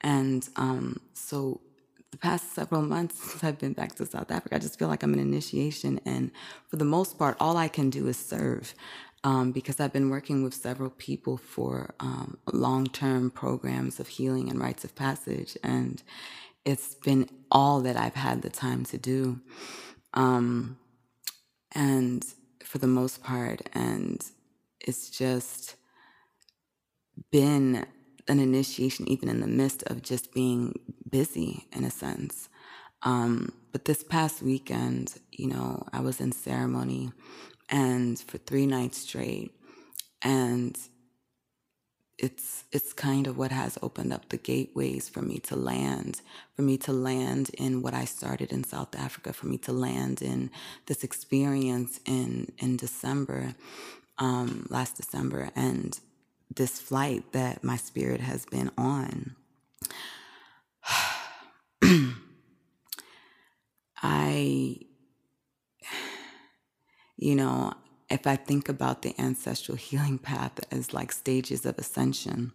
And 0.00 0.46
um, 0.56 1.00
so 1.14 1.60
the 2.10 2.18
past 2.18 2.54
several 2.54 2.82
months 2.82 3.18
since 3.30 3.42
I've 3.42 3.58
been 3.58 3.72
back 3.72 3.94
to 3.96 4.06
South 4.06 4.30
Africa, 4.30 4.56
I 4.56 4.58
just 4.58 4.78
feel 4.78 4.88
like 4.88 5.02
I'm 5.02 5.14
in 5.14 5.20
initiation. 5.20 6.00
And 6.04 6.30
for 6.68 6.76
the 6.76 6.84
most 6.84 7.18
part, 7.18 7.36
all 7.40 7.56
I 7.56 7.68
can 7.68 7.90
do 7.90 8.06
is 8.06 8.16
serve. 8.16 8.74
Um, 9.24 9.52
because 9.52 9.80
I've 9.80 9.92
been 9.94 10.10
working 10.10 10.44
with 10.44 10.54
several 10.54 10.90
people 10.90 11.38
for 11.38 11.94
um, 12.00 12.38
long 12.52 12.86
term 12.88 13.30
programs 13.30 14.00
of 14.00 14.08
healing 14.08 14.50
and 14.50 14.60
rites 14.60 14.84
of 14.84 14.94
passage. 14.96 15.58
And 15.64 16.02
it's 16.64 16.94
been 16.96 17.28
all 17.50 17.80
that 17.82 17.96
I've 17.96 18.16
had 18.16 18.42
the 18.42 18.50
time 18.50 18.84
to 18.86 18.98
do. 18.98 19.40
Um, 20.14 20.78
and 21.72 22.24
for 22.64 22.78
the 22.78 22.88
most 22.88 23.22
part, 23.24 23.62
and 23.74 24.24
it's 24.80 25.10
just 25.10 25.76
been 27.32 27.86
an 28.28 28.40
initiation, 28.40 29.08
even 29.08 29.28
in 29.28 29.40
the 29.40 29.48
midst 29.48 29.84
of 29.84 30.02
just 30.02 30.32
being 30.34 30.74
busy 31.10 31.66
in 31.72 31.84
a 31.84 31.90
sense. 31.90 32.48
Um, 33.02 33.52
but 33.72 33.86
this 33.86 34.02
past 34.04 34.42
weekend, 34.42 35.14
you 35.32 35.48
know, 35.48 35.86
I 35.92 36.00
was 36.00 36.20
in 36.20 36.32
ceremony 36.32 37.12
and 37.74 38.18
for 38.20 38.38
three 38.38 38.66
nights 38.66 38.98
straight. 38.98 39.52
And 40.22 40.78
it's 42.18 42.64
it's 42.72 42.92
kind 42.92 43.26
of 43.26 43.36
what 43.36 43.50
has 43.50 43.76
opened 43.82 44.12
up 44.12 44.28
the 44.28 44.36
gateways 44.36 45.08
for 45.08 45.20
me 45.20 45.38
to 45.38 45.56
land 45.56 46.20
for 46.54 46.62
me 46.62 46.78
to 46.78 46.92
land 46.92 47.50
in 47.58 47.82
what 47.82 47.92
I 47.94 48.04
started 48.04 48.52
in 48.52 48.62
South 48.64 48.94
Africa 48.96 49.32
for 49.32 49.48
me 49.48 49.58
to 49.58 49.72
land 49.72 50.22
in 50.22 50.50
this 50.86 51.02
experience 51.02 52.00
in 52.06 52.52
in 52.58 52.76
December 52.76 53.56
um, 54.18 54.66
last 54.70 54.96
December 54.96 55.50
and 55.56 55.98
this 56.54 56.80
flight 56.80 57.32
that 57.32 57.64
my 57.64 57.76
spirit 57.76 58.20
has 58.20 58.46
been 58.46 58.70
on 58.78 59.34
I 64.02 64.78
you 67.24 67.34
know 67.34 67.72
if 68.10 68.26
I 68.26 68.36
think 68.36 68.68
about 68.68 69.02
the 69.02 69.14
ancestral 69.18 69.76
healing 69.76 70.18
path 70.18 70.60
as 70.70 70.92
like 70.92 71.12
stages 71.12 71.64
of 71.64 71.78
ascension, 71.78 72.52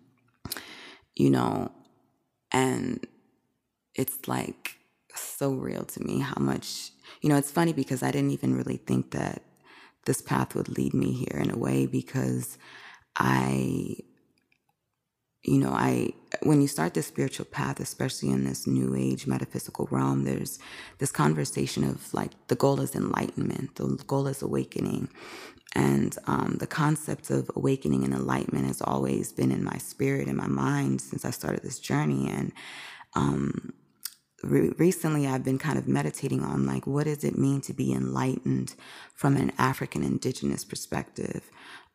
you 1.15 1.29
know, 1.29 1.71
and 2.51 3.05
it's 3.95 4.27
like 4.27 4.77
so 5.15 5.53
real 5.53 5.83
to 5.83 6.03
me 6.03 6.19
how 6.19 6.39
much, 6.39 6.91
you 7.21 7.29
know, 7.29 7.35
it's 7.35 7.51
funny 7.51 7.73
because 7.73 8.03
I 8.03 8.11
didn't 8.11 8.31
even 8.31 8.55
really 8.55 8.77
think 8.77 9.11
that 9.11 9.41
this 10.05 10.21
path 10.21 10.55
would 10.55 10.69
lead 10.69 10.93
me 10.93 11.11
here 11.13 11.39
in 11.41 11.51
a 11.51 11.57
way 11.57 11.85
because 11.85 12.57
I 13.15 13.97
you 15.43 15.57
know, 15.57 15.71
I 15.71 16.13
when 16.43 16.61
you 16.61 16.67
start 16.67 16.93
this 16.93 17.07
spiritual 17.07 17.45
path, 17.45 17.79
especially 17.79 18.29
in 18.29 18.43
this 18.43 18.67
new 18.67 18.95
age 18.95 19.25
metaphysical 19.25 19.87
realm, 19.91 20.23
there's 20.23 20.59
this 20.99 21.11
conversation 21.11 21.83
of 21.83 22.13
like 22.13 22.31
the 22.47 22.55
goal 22.55 22.81
is 22.81 22.95
enlightenment, 22.95 23.75
the 23.75 24.03
goal 24.07 24.27
is 24.27 24.41
awakening. 24.41 25.09
And 25.75 26.17
um, 26.25 26.57
the 26.59 26.67
concept 26.67 27.29
of 27.29 27.49
awakening 27.55 28.03
and 28.03 28.13
enlightenment 28.13 28.65
has 28.65 28.81
always 28.81 29.31
been 29.31 29.51
in 29.51 29.63
my 29.63 29.77
spirit, 29.77 30.27
in 30.27 30.35
my 30.35 30.47
mind 30.47 30.99
since 30.99 31.23
I 31.23 31.29
started 31.29 31.61
this 31.61 31.79
journey. 31.79 32.27
And 32.29 32.51
um, 33.15 33.73
re- 34.43 34.71
recently 34.77 35.27
I've 35.27 35.43
been 35.43 35.59
kind 35.59 35.77
of 35.77 35.87
meditating 35.87 36.43
on 36.43 36.65
like, 36.65 36.87
what 36.87 37.05
does 37.05 37.23
it 37.23 37.37
mean 37.37 37.61
to 37.61 37.73
be 37.73 37.93
enlightened 37.93 38.73
from 39.13 39.37
an 39.37 39.51
African 39.59 40.03
indigenous 40.03 40.65
perspective? 40.65 41.49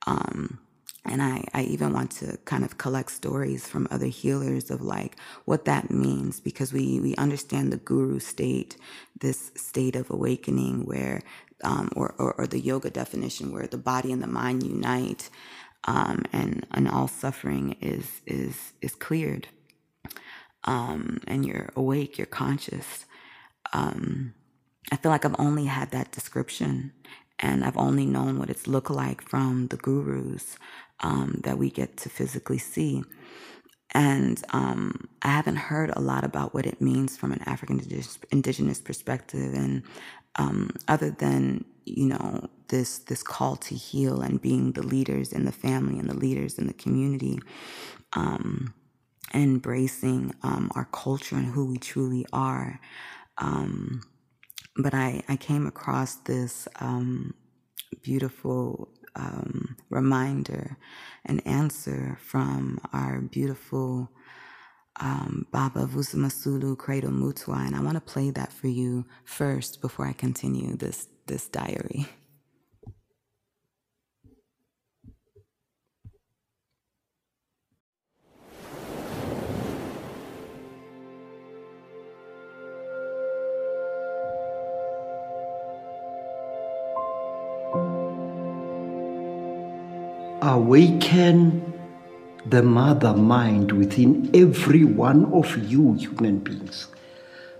Um, 0.06 0.60
and 1.04 1.22
I, 1.22 1.44
I 1.52 1.62
even 1.64 1.92
want 1.92 2.10
to 2.12 2.38
kind 2.44 2.64
of 2.64 2.78
collect 2.78 3.10
stories 3.10 3.66
from 3.66 3.86
other 3.90 4.06
healers 4.06 4.70
of 4.70 4.80
like 4.80 5.16
what 5.44 5.66
that 5.66 5.90
means 5.90 6.40
because 6.40 6.72
we, 6.72 6.98
we 7.00 7.14
understand 7.16 7.72
the 7.72 7.76
guru 7.76 8.18
state, 8.18 8.76
this 9.20 9.52
state 9.54 9.96
of 9.96 10.10
awakening 10.10 10.86
where, 10.86 11.22
um, 11.62 11.90
or, 11.94 12.14
or, 12.18 12.32
or, 12.34 12.46
the 12.46 12.58
yoga 12.58 12.90
definition 12.90 13.52
where 13.52 13.66
the 13.66 13.78
body 13.78 14.12
and 14.12 14.22
the 14.22 14.26
mind 14.26 14.62
unite 14.62 15.30
um, 15.84 16.24
and, 16.32 16.66
and 16.72 16.88
all 16.88 17.08
suffering 17.08 17.76
is, 17.80 18.20
is, 18.26 18.72
is 18.80 18.94
cleared. 18.94 19.48
Um, 20.64 21.20
and 21.26 21.44
you're 21.44 21.70
awake, 21.76 22.16
you're 22.16 22.26
conscious. 22.26 23.04
Um, 23.72 24.34
I 24.90 24.96
feel 24.96 25.10
like 25.10 25.24
I've 25.24 25.36
only 25.38 25.66
had 25.66 25.90
that 25.90 26.12
description 26.12 26.92
and 27.38 27.64
I've 27.64 27.76
only 27.76 28.06
known 28.06 28.38
what 28.38 28.50
it's 28.50 28.66
looked 28.66 28.90
like 28.90 29.22
from 29.22 29.68
the 29.68 29.76
gurus 29.76 30.56
um, 31.00 31.40
that 31.44 31.58
we 31.58 31.70
get 31.70 31.96
to 31.98 32.08
physically 32.08 32.58
see. 32.58 33.02
And 33.92 34.42
um, 34.52 35.08
I 35.22 35.28
haven't 35.28 35.56
heard 35.56 35.90
a 35.94 36.00
lot 36.00 36.24
about 36.24 36.54
what 36.54 36.66
it 36.66 36.80
means 36.80 37.16
from 37.16 37.32
an 37.32 37.42
African 37.46 37.80
indigenous 38.32 38.80
perspective, 38.80 39.54
and 39.54 39.82
um, 40.36 40.70
other 40.88 41.10
than 41.10 41.64
you 41.84 42.08
know 42.08 42.48
this 42.68 42.98
this 42.98 43.22
call 43.22 43.54
to 43.56 43.74
heal 43.76 44.20
and 44.20 44.40
being 44.42 44.72
the 44.72 44.82
leaders 44.82 45.32
in 45.32 45.44
the 45.44 45.52
family 45.52 45.98
and 45.98 46.10
the 46.10 46.16
leaders 46.16 46.58
in 46.58 46.66
the 46.66 46.72
community, 46.72 47.38
um, 48.14 48.74
embracing 49.32 50.34
um, 50.42 50.72
our 50.74 50.86
culture 50.86 51.36
and 51.36 51.46
who 51.46 51.66
we 51.66 51.78
truly 51.78 52.26
are. 52.32 52.80
Um, 53.38 54.02
but 54.76 54.94
I 54.94 55.22
I 55.28 55.36
came 55.36 55.66
across 55.66 56.16
this 56.16 56.68
um, 56.80 57.34
beautiful 58.02 58.88
um, 59.16 59.76
reminder 59.90 60.76
and 61.24 61.46
answer 61.46 62.18
from 62.20 62.80
our 62.92 63.20
beautiful 63.20 64.10
um, 65.00 65.46
Baba 65.52 65.86
Vusamazulu 65.86 66.76
Credo 66.78 67.08
Mutwa, 67.08 67.66
and 67.66 67.74
I 67.74 67.80
want 67.80 67.96
to 67.96 68.00
play 68.00 68.30
that 68.30 68.52
for 68.52 68.68
you 68.68 69.04
first 69.24 69.80
before 69.80 70.06
I 70.06 70.12
continue 70.12 70.76
this 70.76 71.08
this 71.26 71.48
diary. 71.48 72.06
Awaken 90.54 91.74
the 92.46 92.62
mother 92.62 93.12
mind 93.12 93.72
within 93.72 94.30
every 94.32 94.84
one 94.84 95.24
of 95.32 95.48
you 95.68 95.94
human 95.94 96.38
beings. 96.38 96.86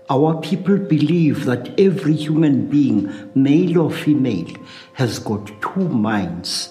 Our 0.09 0.39
people 0.39 0.77
believe 0.77 1.43
that 1.43 1.77
every 1.77 2.13
human 2.13 2.67
being, 2.67 3.31
male 3.35 3.79
or 3.79 3.91
female, 3.91 4.47
has 4.93 5.19
got 5.19 5.51
two 5.61 5.89
minds 5.89 6.69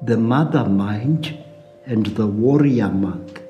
the 0.00 0.16
mother 0.16 0.64
mind 0.68 1.36
and 1.86 2.06
the 2.06 2.28
warrior 2.28 2.90
month. 2.90 3.40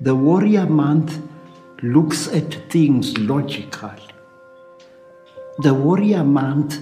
The 0.00 0.14
warrior 0.14 0.64
month 0.64 1.20
looks 1.82 2.26
at 2.28 2.54
things 2.70 3.18
logical. 3.18 4.00
The 5.58 5.74
warrior 5.74 6.24
month 6.24 6.78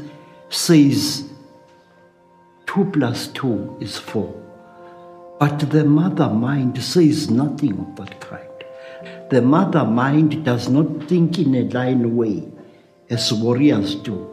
says 0.50 1.29
2 2.70 2.84
plus 2.92 3.26
2 3.26 3.78
is 3.80 3.98
4. 3.98 4.32
But 5.40 5.58
the 5.70 5.84
mother 5.84 6.28
mind 6.28 6.80
says 6.80 7.28
nothing 7.28 7.80
of 7.80 7.96
that 7.96 8.20
kind. 8.20 8.46
The 9.28 9.42
mother 9.42 9.84
mind 9.84 10.44
does 10.44 10.68
not 10.68 11.08
think 11.08 11.40
in 11.40 11.56
a 11.56 11.64
line 11.64 12.14
way 12.14 12.44
as 13.08 13.32
warriors 13.32 13.96
do. 13.96 14.24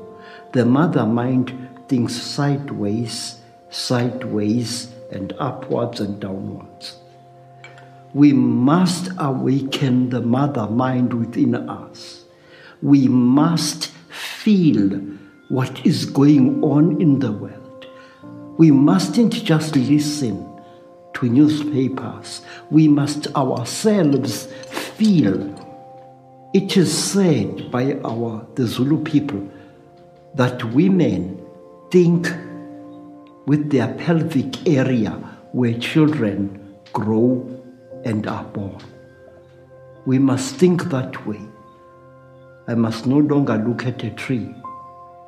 The 0.54 0.66
mother 0.66 1.08
mind 1.08 1.52
thinks 1.88 2.14
sideways, 2.14 3.42
sideways, 3.72 4.94
and 5.12 5.34
upwards 5.40 6.00
and 6.00 6.20
downwards. 6.20 6.96
We 8.14 8.34
must 8.34 9.10
awaken 9.18 10.12
the 10.12 10.22
mother 10.22 10.68
mind 10.68 11.12
within 11.12 11.56
us. 11.56 12.26
We 12.84 13.08
must 13.08 13.88
feel 14.10 14.90
what 15.50 15.84
is 15.84 16.06
going 16.06 16.64
on 16.64 17.02
in 17.02 17.18
the 17.18 17.32
world. 17.32 17.67
We 18.58 18.72
mustn't 18.72 19.34
just 19.34 19.76
listen 19.76 20.46
to 21.14 21.30
newspapers. 21.30 22.42
We 22.72 22.88
must 22.88 23.28
ourselves 23.36 24.48
feel. 24.96 25.54
It 26.54 26.76
is 26.76 26.92
said 26.92 27.70
by 27.70 28.00
our 28.04 28.48
the 28.56 28.66
Zulu 28.66 29.04
people 29.04 29.48
that 30.34 30.64
women 30.74 31.40
think 31.92 32.28
with 33.46 33.70
their 33.70 33.94
pelvic 33.94 34.68
area 34.68 35.12
where 35.52 35.78
children 35.78 36.76
grow 36.94 37.46
and 38.06 38.28
are 38.28 38.44
born. 38.46 38.82
We 40.06 40.20
must 40.20 40.56
think 40.56 40.86
that 40.86 41.28
way. 41.28 41.42
I 42.68 42.76
must 42.76 43.06
no 43.06 43.18
longer 43.18 43.58
look 43.58 43.86
at 43.86 44.04
a 44.04 44.10
tree, 44.12 44.54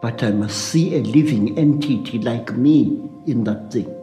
but 0.01 0.23
I 0.23 0.31
must 0.31 0.57
see 0.57 0.95
a 0.95 1.01
living 1.01 1.57
entity 1.57 2.19
like 2.19 2.55
me 2.55 3.01
in 3.27 3.43
that 3.43 3.71
thing. 3.71 3.93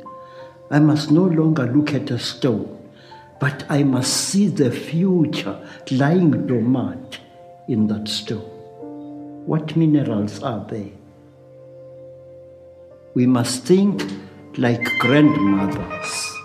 I 0.70 0.78
must 0.78 1.10
no 1.10 1.24
longer 1.24 1.66
look 1.66 1.94
at 1.94 2.10
a 2.10 2.18
stone, 2.18 2.90
but 3.40 3.64
I 3.68 3.82
must 3.82 4.12
see 4.12 4.48
the 4.48 4.70
future 4.70 5.56
lying 5.90 6.46
dormant 6.46 7.20
in 7.68 7.86
that 7.88 8.08
stone. 8.08 8.52
What 9.46 9.76
minerals 9.76 10.42
are 10.42 10.66
there? 10.68 10.90
We 13.14 13.26
must 13.26 13.64
think 13.64 14.02
like 14.58 14.84
grandmothers. 14.98 16.35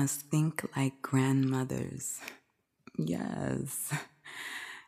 Must 0.00 0.22
think 0.30 0.64
like 0.74 1.02
grandmothers. 1.02 2.20
Yes. 2.96 3.92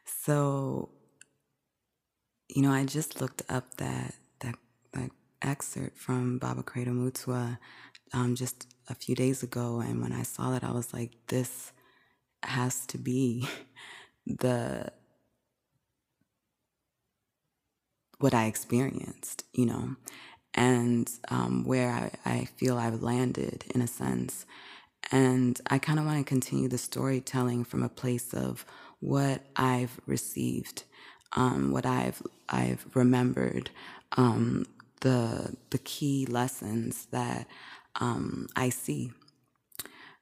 So, 0.07 0.89
you 2.49 2.63
know, 2.63 2.71
I 2.73 2.87
just 2.87 3.21
looked 3.21 3.43
up 3.51 3.77
that 3.77 4.15
that 4.41 4.55
that 4.95 5.11
excerpt 5.43 5.99
from 5.99 6.39
Baba 6.39 6.63
Credo 6.63 6.93
Mutwa 6.93 7.59
um, 8.15 8.35
just 8.37 8.69
a 8.89 8.95
few 8.95 9.15
days 9.15 9.43
ago, 9.43 9.81
and 9.81 10.01
when 10.01 10.13
I 10.15 10.23
saw 10.23 10.51
that, 10.51 10.65
I 10.65 10.73
was 10.73 10.95
like, 10.95 11.11
this 11.27 11.73
has 12.43 12.87
to 12.87 12.97
be 12.97 13.47
the 14.27 14.91
what 18.19 18.33
I 18.33 18.47
experienced, 18.47 19.45
you 19.53 19.67
know, 19.67 19.97
and 20.55 21.11
um, 21.29 21.65
where 21.65 21.91
I, 21.91 22.31
I 22.31 22.45
feel 22.57 22.79
I've 22.79 23.03
landed 23.03 23.65
in 23.75 23.83
a 23.83 23.87
sense. 23.87 24.47
And 25.11 25.61
I 25.69 25.79
kind 25.79 25.99
of 25.99 26.07
want 26.07 26.19
to 26.19 26.25
continue 26.25 26.69
the 26.69 26.79
storytelling 26.79 27.65
from 27.65 27.83
a 27.83 27.89
place 27.89 28.33
of 28.33 28.65
what 29.01 29.43
I've 29.57 30.01
received, 30.07 30.85
um, 31.33 31.73
what 31.73 31.85
I've 31.85 32.23
I've 32.49 32.87
remembered, 32.95 33.71
um, 34.17 34.67
the 35.01 35.57
the 35.71 35.79
key 35.79 36.27
lessons 36.27 37.07
that 37.11 37.47
um, 38.01 38.49
I 38.57 38.71
see. 38.71 39.13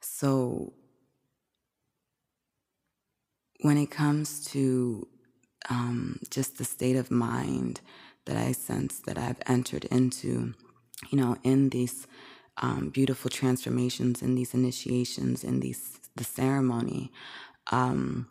So 0.01 0.73
when 3.61 3.77
it 3.77 3.90
comes 3.90 4.45
to 4.47 5.07
um, 5.69 6.19
just 6.31 6.59
the 6.59 6.64
state 6.64 6.97
of 6.97 7.11
mind 7.11 7.81
that 8.25 8.37
I 8.37 8.53
sense 8.53 9.01
that 9.01 9.19
I've 9.19 9.40
entered 9.47 9.85
into, 9.87 10.55
you 11.11 11.19
know, 11.19 11.37
in 11.43 11.69
these 11.71 12.07
um, 12.61 12.90
beautiful 12.90 13.31
transformations 13.31 14.23
in 14.23 14.37
these 14.37 14.55
initiations 14.55 15.44
in 15.44 15.61
these 15.61 16.01
the 16.16 16.25
ceremony. 16.25 17.12
Um, 17.73 18.29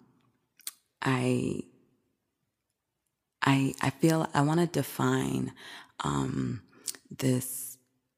i 1.04 1.62
i 3.44 3.74
i 3.82 3.89
feel 3.89 4.28
i 4.34 4.42
want 4.42 4.60
to 4.60 4.68
define 4.68 5.54
um, 6.02 6.62
this 7.18 7.78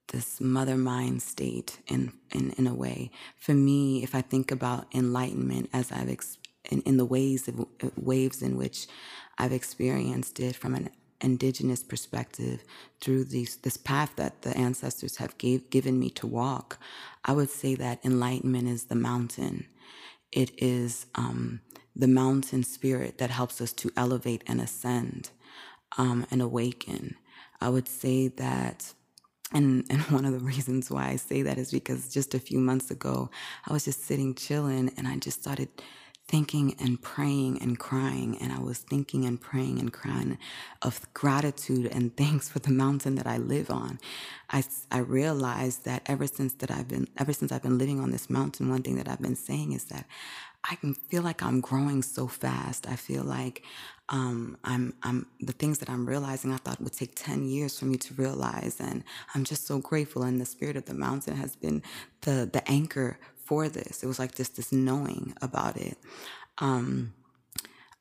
this 0.10 0.42
mother 0.42 0.78
mind 0.78 1.22
state 1.22 1.80
in, 1.88 2.14
in 2.34 2.52
in 2.52 2.68
a 2.68 2.74
way. 2.76 3.12
For 3.38 3.54
me 3.54 4.04
if 4.04 4.16
i 4.16 4.22
think 4.22 4.52
about 4.52 4.88
enlightenment 4.94 5.70
as 5.74 5.92
i've 5.92 6.10
ex- 6.10 6.38
in, 6.72 6.82
in 6.84 6.98
the 6.98 7.06
ways 7.06 7.48
of 7.48 7.66
waves 7.98 8.42
in 8.42 8.58
which 8.58 8.88
i've 9.40 9.54
experienced 9.54 10.40
it 10.40 10.56
from 10.56 10.76
an 10.76 10.90
indigenous 11.22 11.84
perspective 11.84 12.64
through 13.00 13.26
these, 13.26 13.58
this 13.58 13.78
path 13.78 14.14
that 14.18 14.42
the 14.42 14.56
ancestors 14.58 15.18
have 15.18 15.38
gave, 15.38 15.70
given 15.70 16.00
me 16.00 16.10
to 16.12 16.28
walk, 16.28 16.80
I 17.26 17.34
would 17.34 17.50
say 17.50 17.76
that 17.76 18.04
enlightenment 18.04 18.68
is 18.68 18.86
the 18.86 18.96
mountain. 18.96 19.68
It 20.32 20.52
is 20.62 21.06
um, 21.16 21.62
the 21.96 22.08
mountain 22.08 22.64
spirit 22.64 23.18
that 23.18 23.30
helps 23.30 23.62
us 23.62 23.74
to 23.74 23.92
elevate 23.98 24.44
and 24.48 24.62
ascend 24.62 25.30
um, 25.98 26.26
and 26.32 26.42
awaken. 26.42 27.16
I 27.60 27.70
would 27.70 27.88
say 27.88 28.28
that 28.30 28.94
and 29.54 29.86
and 29.90 30.02
one 30.04 30.26
of 30.26 30.34
the 30.34 30.40
reasons 30.54 30.90
why 30.90 31.10
I 31.10 31.16
say 31.18 31.42
that 31.44 31.58
is 31.58 31.72
because 31.72 32.10
just 32.10 32.34
a 32.34 32.40
few 32.40 32.60
months 32.60 32.92
ago 32.92 33.30
I 33.68 33.74
was 33.74 33.86
just 33.86 34.06
sitting 34.06 34.34
chilling 34.34 34.92
and 34.98 35.08
I 35.08 35.18
just 35.18 35.42
started 35.42 35.70
thinking 36.28 36.76
and 36.80 37.02
praying 37.02 37.62
and 37.62 37.80
crying. 37.80 38.38
And 38.42 38.54
I 38.54 38.60
was 38.60 38.80
thinking 38.80 39.26
and 39.26 39.40
praying 39.42 39.80
and 39.80 39.94
crying 39.94 40.38
of 40.82 41.02
gratitude 41.14 41.88
and 41.92 42.16
thanks 42.22 42.50
for 42.50 42.60
the 42.60 42.72
mountain 42.72 43.16
that 43.16 43.28
I 43.28 43.38
live 43.38 43.72
on. 43.72 44.00
I, 44.50 44.64
I 44.92 45.00
realized 45.00 45.86
that 45.86 46.04
ever 46.08 46.28
since 46.28 46.54
that 46.56 46.72
I've 46.72 46.88
been, 46.88 47.08
ever 47.18 47.34
since 47.34 47.52
I've 47.52 47.64
been 47.64 47.78
living 47.78 48.00
on 48.00 48.12
this 48.12 48.30
mountain, 48.30 48.70
one 48.70 48.84
thing 48.84 48.96
that 48.98 49.10
I've 49.10 49.22
been 49.22 49.36
saying 49.36 49.74
is 49.74 49.86
that 49.86 50.06
I 50.70 50.76
can 50.76 50.94
feel 50.94 51.24
like 51.24 51.44
I'm 51.44 51.62
growing 51.62 52.04
so 52.04 52.28
fast. 52.28 52.88
I 52.88 52.96
feel 52.96 53.24
like 53.24 53.64
um, 54.10 54.58
I'm, 54.64 54.94
I'm 55.04 55.28
the 55.40 55.54
things 55.54 55.80
that 55.80 55.90
I'm 55.90 56.08
realizing 56.08 56.54
I 56.54 56.58
thought 56.58 56.82
would 56.82 56.94
take 56.94 57.14
10 57.16 57.46
years 57.46 57.80
for 57.80 57.86
me 57.86 57.98
to 57.98 58.14
realize. 58.16 58.80
And 58.80 59.04
I'm 59.36 59.44
just 59.44 59.68
so 59.68 59.80
grateful. 59.80 60.24
And 60.24 60.40
the 60.40 60.46
spirit 60.46 60.78
of 60.78 60.86
the 60.86 60.94
mountain 60.94 61.36
has 61.38 61.56
been 61.56 61.82
the, 62.22 62.50
the 62.52 62.70
anchor 62.70 63.20
for 63.46 63.70
this. 63.70 64.04
It 64.04 64.08
was 64.08 64.20
like 64.20 64.36
just 64.36 64.56
this 64.56 64.72
knowing 64.72 65.34
about 65.42 65.78
it. 65.78 65.98
Um, 66.58 67.14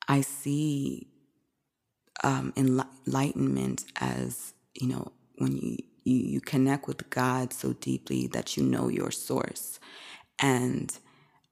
I 0.07 0.21
see 0.21 1.07
um, 2.23 2.53
enlightenment 2.55 3.85
as 3.99 4.53
you 4.73 4.87
know 4.87 5.11
when 5.37 5.57
you, 5.57 5.77
you 6.03 6.15
you 6.15 6.41
connect 6.41 6.87
with 6.87 7.09
God 7.09 7.53
so 7.53 7.73
deeply 7.73 8.27
that 8.27 8.57
you 8.57 8.63
know 8.63 8.87
your 8.87 9.11
source, 9.11 9.79
and 10.39 10.95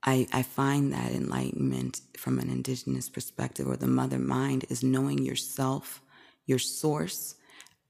I 0.04 0.28
I 0.32 0.44
find 0.44 0.94
that 0.94 1.12
enlightenment 1.12 2.02
from 2.18 2.40
an 2.40 2.50
indigenous 2.50 3.10
perspective 3.10 3.68
or 3.68 3.78
the 3.78 3.88
mother 3.88 4.20
mind 4.20 4.66
is 4.70 4.84
knowing 4.84 5.20
yourself, 5.20 6.02
your 6.46 6.60
source, 6.60 7.36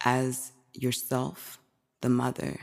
as 0.03 0.51
yourself, 0.73 1.59
the 2.01 2.09
mother, 2.09 2.59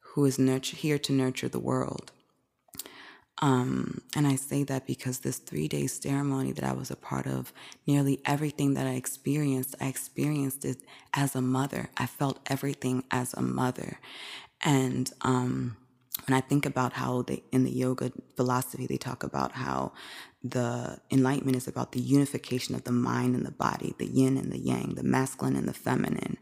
who 0.00 0.24
is 0.24 0.38
nurture, 0.38 0.76
here 0.76 0.98
to 0.98 1.12
nurture 1.12 1.48
the 1.48 1.60
world. 1.60 2.12
Um, 3.40 4.02
and 4.14 4.26
I 4.26 4.36
say 4.36 4.62
that 4.64 4.86
because 4.86 5.20
this 5.20 5.38
three 5.38 5.68
day 5.68 5.86
ceremony 5.86 6.52
that 6.52 6.64
I 6.64 6.72
was 6.72 6.90
a 6.90 6.96
part 6.96 7.26
of, 7.26 7.52
nearly 7.86 8.20
everything 8.24 8.74
that 8.74 8.86
I 8.86 8.92
experienced, 8.92 9.74
I 9.80 9.86
experienced 9.86 10.64
it 10.64 10.78
as 11.14 11.34
a 11.34 11.42
mother. 11.42 11.90
I 11.96 12.06
felt 12.06 12.40
everything 12.48 13.04
as 13.10 13.34
a 13.34 13.42
mother. 13.42 13.98
And 14.62 15.10
um, 15.22 15.76
when 16.26 16.36
I 16.36 16.40
think 16.40 16.66
about 16.66 16.92
how 16.92 17.22
they, 17.22 17.42
in 17.52 17.64
the 17.64 17.70
yoga 17.72 18.12
philosophy, 18.36 18.86
they 18.86 18.96
talk 18.98 19.24
about 19.24 19.52
how 19.52 19.92
the 20.44 20.98
enlightenment 21.10 21.56
is 21.56 21.68
about 21.68 21.92
the 21.92 22.00
unification 22.00 22.74
of 22.74 22.84
the 22.84 22.92
mind 22.92 23.34
and 23.34 23.46
the 23.46 23.52
body, 23.52 23.94
the 23.98 24.06
yin 24.06 24.36
and 24.36 24.52
the 24.52 24.58
yang, 24.58 24.94
the 24.94 25.02
masculine 25.02 25.56
and 25.56 25.68
the 25.68 25.72
feminine, 25.74 26.36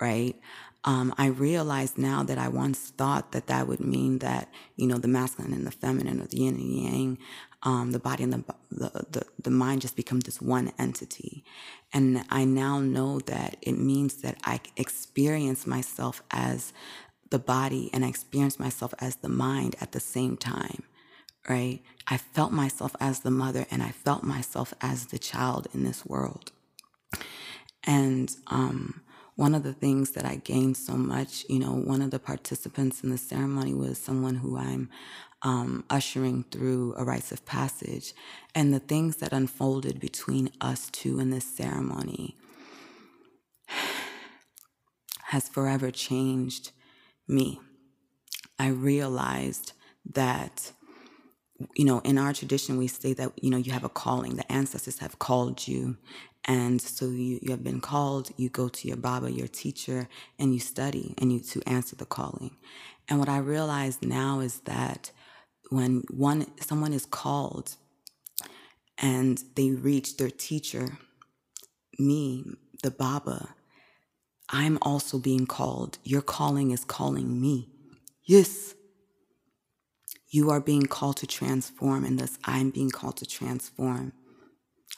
right? 0.00 0.36
Um, 0.84 1.14
I 1.16 1.26
realize 1.26 1.96
now 1.96 2.22
that 2.24 2.36
I 2.36 2.48
once 2.48 2.90
thought 2.90 3.32
that 3.32 3.46
that 3.46 3.66
would 3.66 3.80
mean 3.80 4.18
that, 4.18 4.52
you 4.76 4.86
know, 4.86 4.98
the 4.98 5.08
masculine 5.08 5.54
and 5.54 5.66
the 5.66 5.70
feminine 5.70 6.20
or 6.20 6.26
the 6.26 6.36
yin 6.36 6.56
and 6.56 6.84
yang, 6.84 7.18
um, 7.62 7.92
the 7.92 7.98
body 7.98 8.24
and 8.24 8.32
the, 8.34 8.44
the, 8.70 9.06
the, 9.10 9.26
the 9.42 9.50
mind 9.50 9.80
just 9.80 9.96
become 9.96 10.20
this 10.20 10.42
one 10.42 10.72
entity. 10.78 11.42
And 11.92 12.24
I 12.28 12.44
now 12.44 12.80
know 12.80 13.20
that 13.20 13.56
it 13.62 13.78
means 13.78 14.16
that 14.16 14.36
I 14.44 14.60
experience 14.76 15.66
myself 15.66 16.22
as 16.30 16.74
the 17.30 17.38
body 17.38 17.88
and 17.94 18.04
I 18.04 18.08
experience 18.08 18.58
myself 18.58 18.92
as 18.98 19.16
the 19.16 19.30
mind 19.30 19.76
at 19.80 19.92
the 19.92 20.00
same 20.00 20.36
time, 20.36 20.82
right? 21.48 21.80
I 22.06 22.18
felt 22.18 22.52
myself 22.52 22.94
as 23.00 23.20
the 23.20 23.30
mother 23.30 23.64
and 23.70 23.82
I 23.82 23.90
felt 23.90 24.22
myself 24.22 24.74
as 24.82 25.06
the 25.06 25.18
child 25.18 25.66
in 25.72 25.84
this 25.84 26.04
world. 26.04 26.52
And, 27.84 28.34
um, 28.48 29.00
one 29.36 29.54
of 29.54 29.64
the 29.64 29.72
things 29.72 30.12
that 30.12 30.24
I 30.24 30.36
gained 30.36 30.76
so 30.76 30.94
much, 30.94 31.44
you 31.48 31.58
know, 31.58 31.72
one 31.72 32.02
of 32.02 32.10
the 32.10 32.18
participants 32.18 33.02
in 33.02 33.10
the 33.10 33.18
ceremony 33.18 33.74
was 33.74 33.98
someone 33.98 34.36
who 34.36 34.56
I'm 34.56 34.88
um, 35.42 35.84
ushering 35.90 36.44
through 36.50 36.94
a 36.96 37.04
rites 37.04 37.32
of 37.32 37.44
passage. 37.44 38.14
And 38.54 38.72
the 38.72 38.80
things 38.80 39.16
that 39.16 39.32
unfolded 39.32 39.98
between 39.98 40.50
us 40.60 40.88
two 40.90 41.18
in 41.18 41.30
this 41.30 41.44
ceremony 41.44 42.36
has 45.24 45.48
forever 45.48 45.90
changed 45.90 46.70
me. 47.26 47.60
I 48.58 48.68
realized 48.68 49.72
that 50.12 50.72
you 51.74 51.84
know, 51.84 52.00
in 52.00 52.18
our 52.18 52.32
tradition, 52.32 52.78
we 52.78 52.88
say 52.88 53.12
that, 53.14 53.32
you 53.40 53.48
know, 53.48 53.56
you 53.56 53.72
have 53.72 53.84
a 53.84 53.88
calling. 53.88 54.36
The 54.36 54.50
ancestors 54.50 54.98
have 54.98 55.18
called 55.20 55.66
you 55.68 55.96
and 56.44 56.80
so 56.80 57.06
you, 57.06 57.38
you 57.40 57.50
have 57.50 57.64
been 57.64 57.80
called, 57.80 58.30
you 58.36 58.50
go 58.50 58.68
to 58.68 58.88
your 58.88 58.96
Baba, 58.96 59.30
your 59.30 59.48
teacher, 59.48 60.08
and 60.38 60.52
you 60.52 60.60
study 60.60 61.14
and 61.18 61.32
you 61.32 61.40
to 61.40 61.62
answer 61.66 61.96
the 61.96 62.04
calling. 62.04 62.56
And 63.08 63.18
what 63.18 63.28
I 63.28 63.38
realize 63.38 64.02
now 64.02 64.40
is 64.40 64.60
that 64.60 65.10
when 65.70 66.02
one 66.10 66.46
someone 66.60 66.92
is 66.92 67.06
called 67.06 67.76
and 68.98 69.42
they 69.56 69.70
reach 69.70 70.16
their 70.16 70.30
teacher, 70.30 70.98
me, 71.98 72.44
the 72.82 72.90
Baba, 72.90 73.54
I'm 74.50 74.78
also 74.82 75.18
being 75.18 75.46
called. 75.46 75.98
Your 76.04 76.22
calling 76.22 76.70
is 76.70 76.84
calling 76.84 77.40
me. 77.40 77.70
Yes. 78.24 78.74
You 80.28 80.50
are 80.50 80.60
being 80.60 80.86
called 80.86 81.16
to 81.18 81.26
transform, 81.26 82.04
and 82.04 82.18
thus 82.18 82.38
I'm 82.44 82.70
being 82.70 82.90
called 82.90 83.16
to 83.18 83.26
transform. 83.26 84.12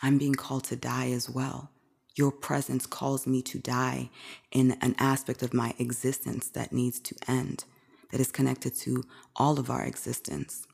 I'm 0.02 0.18
being 0.18 0.34
called 0.34 0.64
to 0.64 0.76
die 0.76 1.10
as 1.10 1.28
well. 1.28 1.70
Your 2.14 2.30
presence 2.30 2.86
calls 2.86 3.26
me 3.26 3.42
to 3.42 3.58
die 3.58 4.10
in 4.50 4.76
an 4.80 4.94
aspect 4.98 5.42
of 5.42 5.52
my 5.52 5.74
existence 5.78 6.48
that 6.48 6.72
needs 6.72 6.98
to 7.00 7.14
end, 7.28 7.64
that 8.10 8.20
is 8.20 8.32
connected 8.32 8.74
to 8.76 9.04
all 9.34 9.58
of 9.58 9.70
our 9.70 9.84
existence. 9.84 10.66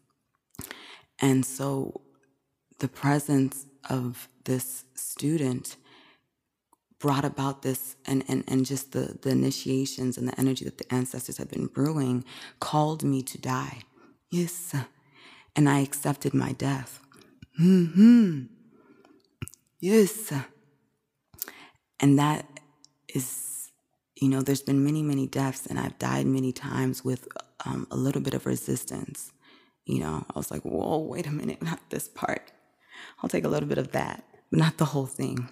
And 1.20 1.44
so 1.44 2.02
the 2.78 2.88
presence 2.88 3.66
of 3.88 4.28
this 4.44 4.84
student 4.94 5.76
brought 6.98 7.24
about 7.24 7.62
this 7.62 7.96
and, 8.06 8.24
and, 8.28 8.44
and 8.46 8.64
just 8.64 8.92
the, 8.92 9.18
the 9.22 9.30
initiations 9.30 10.16
and 10.16 10.28
the 10.28 10.38
energy 10.38 10.64
that 10.64 10.78
the 10.78 10.94
ancestors 10.94 11.36
had 11.36 11.50
been 11.50 11.66
brewing 11.66 12.24
called 12.60 13.02
me 13.02 13.22
to 13.22 13.38
die. 13.38 13.82
Yes. 14.30 14.74
And 15.56 15.68
I 15.68 15.80
accepted 15.80 16.32
my 16.32 16.52
death. 16.52 17.00
Hmm. 17.56 18.42
Yes. 19.82 20.32
And 21.98 22.16
that 22.16 22.46
is, 23.12 23.72
you 24.14 24.28
know, 24.28 24.40
there's 24.40 24.62
been 24.62 24.84
many, 24.84 25.02
many 25.02 25.26
deaths, 25.26 25.66
and 25.66 25.76
I've 25.76 25.98
died 25.98 26.24
many 26.24 26.52
times 26.52 27.04
with 27.04 27.26
um, 27.66 27.88
a 27.90 27.96
little 27.96 28.22
bit 28.22 28.32
of 28.32 28.46
resistance. 28.46 29.32
You 29.84 29.98
know, 29.98 30.24
I 30.30 30.38
was 30.38 30.52
like, 30.52 30.62
whoa, 30.62 30.98
wait 30.98 31.26
a 31.26 31.32
minute, 31.32 31.60
not 31.64 31.80
this 31.90 32.08
part. 32.08 32.52
I'll 33.22 33.28
take 33.28 33.44
a 33.44 33.48
little 33.48 33.68
bit 33.68 33.78
of 33.78 33.90
that, 33.90 34.24
but 34.52 34.60
not 34.60 34.78
the 34.78 34.84
whole 34.84 35.06
thing. 35.06 35.48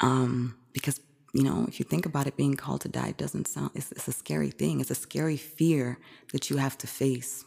Um, 0.00 0.56
because, 0.72 1.00
you 1.32 1.44
know, 1.44 1.66
if 1.68 1.78
you 1.78 1.84
think 1.84 2.04
about 2.04 2.26
it, 2.26 2.36
being 2.36 2.54
called 2.54 2.80
to 2.80 2.88
die 2.88 3.12
doesn't 3.12 3.46
sound, 3.46 3.70
it's, 3.74 3.92
it's 3.92 4.08
a 4.08 4.12
scary 4.12 4.50
thing. 4.50 4.80
It's 4.80 4.90
a 4.90 4.96
scary 4.96 5.36
fear 5.36 6.00
that 6.32 6.50
you 6.50 6.56
have 6.56 6.76
to 6.78 6.88
face. 6.88 7.44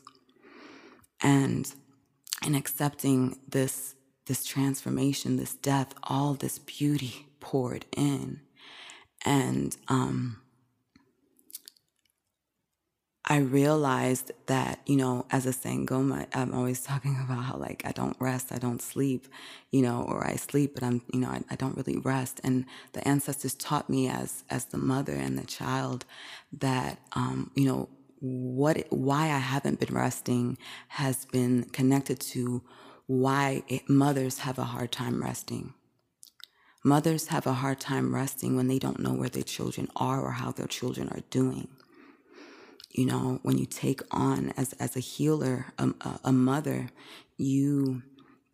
And 1.21 1.69
in 2.45 2.55
accepting 2.55 3.37
this 3.49 3.95
this 4.27 4.45
transformation, 4.45 5.38
this 5.38 5.55
death, 5.55 5.93
all 6.03 6.34
this 6.34 6.60
beauty 6.60 7.27
poured 7.39 7.86
in. 7.95 8.41
And 9.25 9.75
um, 9.88 10.41
I 13.25 13.38
realized 13.38 14.31
that, 14.47 14.79
you 14.86 14.95
know, 14.97 15.25
as 15.31 15.45
a 15.45 15.51
Sangoma, 15.51 16.27
I'm 16.34 16.53
always 16.53 16.81
talking 16.86 17.17
about 17.23 17.43
how, 17.43 17.57
like, 17.57 17.84
I 17.86 17.91
don't 17.91 18.17
rest, 18.19 18.51
I 18.51 18.57
don't 18.57 18.81
sleep, 18.81 19.27
you 19.71 19.81
know, 19.81 20.03
or 20.07 20.25
I 20.25 20.36
sleep, 20.36 20.73
but 20.73 20.84
I'm, 20.84 21.01
you 21.13 21.19
know, 21.19 21.29
I, 21.29 21.41
I 21.49 21.55
don't 21.55 21.77
really 21.77 21.97
rest. 21.97 22.41
And 22.43 22.65
the 22.93 23.07
ancestors 23.07 23.53
taught 23.53 23.89
me 23.89 24.10
as, 24.10 24.43
as 24.49 24.65
the 24.65 24.77
mother 24.77 25.13
and 25.13 25.38
the 25.38 25.45
child 25.45 26.05
that, 26.53 26.99
um, 27.13 27.51
you 27.55 27.65
know, 27.65 27.89
what, 28.19 28.86
why 28.89 29.25
I 29.25 29.39
haven't 29.39 29.79
been 29.79 29.93
resting 29.95 30.57
has 30.89 31.25
been 31.25 31.63
connected 31.71 32.19
to 32.21 32.62
why 33.12 33.62
it, 33.67 33.89
mothers 33.89 34.39
have 34.39 34.58
a 34.58 34.63
hard 34.63 34.89
time 34.89 35.21
resting. 35.21 35.74
Mothers 36.82 37.28
have 37.28 37.45
a 37.45 37.56
hard 37.56 37.78
time 37.78 38.15
resting 38.15 38.56
when 38.56 38.69
they 38.69 38.80
don't 38.80 39.02
know 39.02 39.13
where 39.13 39.28
their 39.28 39.43
children 39.43 39.89
are 39.97 40.21
or 40.21 40.32
how 40.32 40.54
their 40.54 40.67
children 40.67 41.10
are 41.10 41.19
doing. 41.30 41.67
You 42.89 43.06
know, 43.06 43.39
when 43.43 43.58
you 43.58 43.65
take 43.65 44.02
on 44.12 44.54
as, 44.56 44.71
as 44.74 44.95
a 44.95 45.02
healer, 45.02 45.74
a, 45.78 45.91
a 46.24 46.32
mother, 46.32 46.88
you 47.36 48.04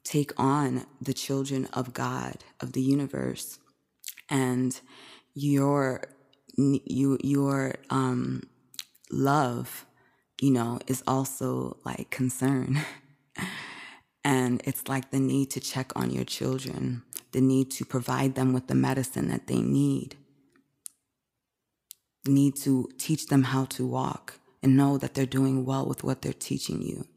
take 0.04 0.32
on 0.39 0.88
the 1.00 1.13
children 1.13 1.67
of 1.74 1.93
God, 1.93 2.43
of 2.60 2.74
the 2.74 2.82
universe, 2.82 3.60
and 4.28 4.80
your 5.36 6.04
you 6.56 7.20
your 7.22 7.76
um, 7.91 8.41
love, 9.12 9.86
you 10.41 10.50
know, 10.50 10.80
is 10.88 11.04
also 11.06 11.78
like 11.86 12.10
concern. 12.10 12.84
And 14.27 14.61
it's 14.65 14.89
like 14.89 15.11
the 15.11 15.21
need 15.21 15.51
to 15.51 15.61
check 15.61 15.93
on 15.95 16.11
your 16.11 16.25
children, 16.25 17.03
the 17.31 17.39
need 17.39 17.71
to 17.71 17.85
provide 17.85 18.35
them 18.35 18.51
with 18.51 18.67
the 18.67 18.75
medicine 18.75 19.29
that 19.29 19.47
they 19.47 19.61
need, 19.61 20.17
the 22.25 22.31
need 22.31 22.57
to 22.57 22.89
teach 22.97 23.27
them 23.27 23.43
how 23.43 23.63
to 23.63 23.87
walk 23.87 24.41
and 24.61 24.75
know 24.75 24.97
that 24.97 25.13
they're 25.13 25.25
doing 25.25 25.63
well 25.63 25.85
with 25.85 26.03
what 26.03 26.23
they're 26.23 26.33
teaching 26.33 26.81
you. 26.81 27.07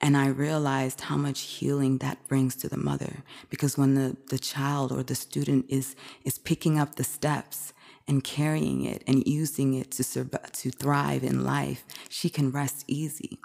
And 0.00 0.16
I 0.16 0.26
realized 0.26 1.02
how 1.02 1.16
much 1.16 1.42
healing 1.42 1.98
that 1.98 2.26
brings 2.26 2.56
to 2.56 2.68
the 2.68 2.76
mother 2.76 3.22
because 3.48 3.78
when 3.78 3.94
the, 3.94 4.16
the 4.30 4.40
child 4.40 4.90
or 4.90 5.04
the 5.04 5.14
student 5.14 5.66
is, 5.68 5.94
is 6.24 6.36
picking 6.36 6.80
up 6.80 6.96
the 6.96 7.04
steps 7.04 7.72
and 8.08 8.24
carrying 8.24 8.84
it 8.84 9.04
and 9.06 9.24
using 9.24 9.74
it 9.74 9.92
to, 9.92 10.02
survive, 10.02 10.50
to 10.50 10.72
thrive 10.72 11.22
in 11.22 11.44
life, 11.44 11.84
she 12.08 12.28
can 12.28 12.50
rest 12.50 12.82
easy. 12.88 13.38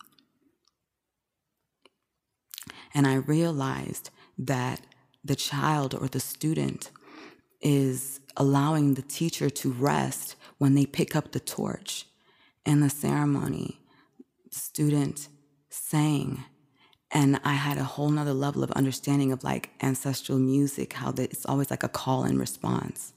And 2.94 3.08
I 3.08 3.16
realized 3.16 4.10
that 4.38 4.82
the 5.24 5.36
child 5.36 5.94
or 5.94 6.08
the 6.08 6.20
student 6.20 6.92
is 7.62 8.20
allowing 8.38 8.96
the 8.96 9.02
teacher 9.02 9.50
to 9.50 9.72
rest 9.72 10.36
when 10.58 10.74
they 10.74 10.86
pick 10.86 11.16
up 11.16 11.32
the 11.32 11.40
torch. 11.40 12.06
In 12.66 12.82
the 12.82 12.90
ceremony, 12.90 13.82
the 14.52 14.60
student 14.60 15.28
sang 15.70 16.44
and 17.14 17.40
I 17.44 17.54
had 17.54 17.78
a 17.78 17.84
whole 17.84 18.10
nother 18.10 18.34
level 18.34 18.64
of 18.64 18.72
understanding 18.72 19.32
of 19.32 19.44
like 19.44 19.70
ancestral 19.82 20.40
music, 20.40 20.94
how 20.94 21.14
it's 21.18 21.46
always 21.46 21.70
like 21.70 21.84
a 21.84 21.90
call 21.90 22.24
and 22.24 22.40
response. 22.40 23.14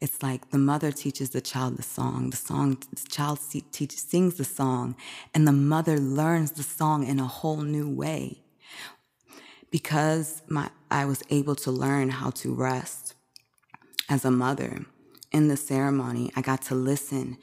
It's 0.00 0.22
like 0.22 0.50
the 0.50 0.58
mother 0.58 0.92
teaches 0.92 1.30
the 1.30 1.40
child 1.40 1.76
the 1.76 1.82
song, 1.82 2.30
the 2.30 2.36
song, 2.36 2.78
the 2.92 3.08
child 3.08 3.40
teaches, 3.72 4.00
sings 4.00 4.34
the 4.34 4.44
song, 4.44 4.96
and 5.34 5.46
the 5.46 5.52
mother 5.52 5.98
learns 5.98 6.52
the 6.52 6.62
song 6.62 7.04
in 7.06 7.18
a 7.18 7.26
whole 7.26 7.62
new 7.62 7.88
way. 7.88 8.41
Because 9.72 10.42
my, 10.46 10.70
I 10.90 11.06
was 11.06 11.24
able 11.30 11.56
to 11.56 11.72
learn 11.72 12.10
how 12.10 12.30
to 12.30 12.54
rest 12.54 13.14
as 14.08 14.24
a 14.24 14.30
mother 14.30 14.84
in 15.32 15.48
the 15.48 15.56
ceremony, 15.56 16.30
I 16.36 16.42
got 16.42 16.62
to 16.62 16.74
listen 16.74 17.38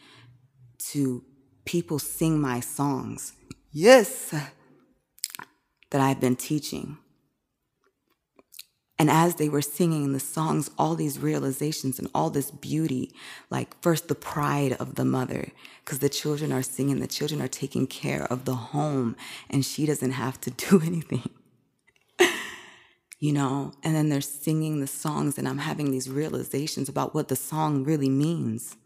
to 0.92 1.24
people 1.66 2.00
sing 2.00 2.40
my 2.40 2.60
songs. 2.60 3.34
Yes, 3.72 4.34
that 5.92 6.02
I've 6.02 6.22
been 6.22 6.36
teaching. 6.36 6.98
And 9.00 9.10
as 9.10 9.36
they 9.36 9.48
were 9.48 9.62
singing 9.62 10.12
the 10.12 10.20
songs, 10.20 10.70
all 10.78 10.94
these 10.94 11.20
realizations 11.20 12.00
and 12.00 12.10
all 12.14 12.30
this 12.30 12.52
beauty, 12.52 13.14
like 13.50 13.82
first 13.82 14.10
the 14.10 14.16
pride 14.16 14.74
of 14.74 14.96
the 14.96 15.06
mother, 15.06 15.52
because 15.84 16.00
the 16.00 16.10
children 16.10 16.52
are 16.52 16.62
singing, 16.62 17.00
the 17.00 17.08
children 17.08 17.42
are 17.42 17.48
taking 17.48 17.88
care 17.88 18.26
of 18.26 18.44
the 18.44 18.56
home, 18.56 19.16
and 19.50 19.64
she 19.64 19.86
doesn't 19.86 20.12
have 20.12 20.40
to 20.42 20.52
do 20.70 20.82
anything. 20.82 21.30
You 23.20 23.34
know, 23.34 23.74
and 23.84 23.94
then 23.94 24.10
they're 24.10 24.22
singing 24.22 24.80
the 24.80 24.88
songs, 24.88 25.38
and 25.38 25.48
I'm 25.48 25.58
having 25.58 25.92
these 25.92 26.10
realizations 26.10 26.88
about 26.88 27.14
what 27.14 27.28
the 27.28 27.36
song 27.36 27.84
really 27.84 28.10
means 28.10 28.78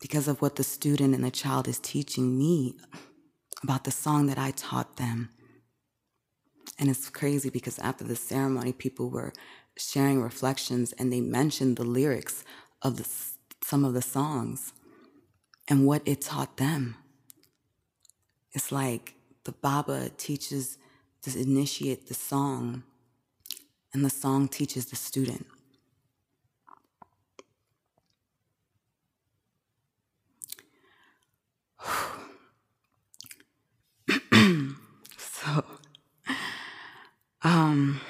because 0.00 0.28
of 0.28 0.40
what 0.40 0.56
the 0.56 0.64
student 0.64 1.14
and 1.14 1.24
the 1.24 1.30
child 1.30 1.68
is 1.68 1.78
teaching 1.78 2.38
me 2.38 2.76
about 3.62 3.84
the 3.84 3.90
song 3.90 4.26
that 4.26 4.38
I 4.38 4.50
taught 4.52 4.96
them. 4.96 5.30
And 6.78 6.90
it's 6.90 7.08
crazy 7.08 7.50
because 7.50 7.78
after 7.78 8.04
the 8.04 8.16
ceremony, 8.16 8.72
people 8.72 9.10
were 9.10 9.32
sharing 9.76 10.20
reflections 10.20 10.92
and 10.94 11.12
they 11.12 11.20
mentioned 11.20 11.76
the 11.76 11.84
lyrics 11.84 12.44
of 12.82 12.96
the, 12.96 13.08
some 13.64 13.84
of 13.84 13.94
the 13.94 14.02
songs 14.02 14.72
and 15.68 15.86
what 15.86 16.02
it 16.04 16.20
taught 16.20 16.56
them. 16.56 16.96
It's 18.52 18.72
like 18.72 19.14
the 19.44 19.52
Baba 19.52 20.10
teaches 20.16 20.78
to 21.22 21.38
initiate 21.38 22.08
the 22.08 22.14
song, 22.14 22.82
and 23.94 24.04
the 24.04 24.10
song 24.10 24.48
teaches 24.48 24.86
the 24.86 24.96
student. 24.96 25.46
so 35.16 35.64
um, 37.42 38.00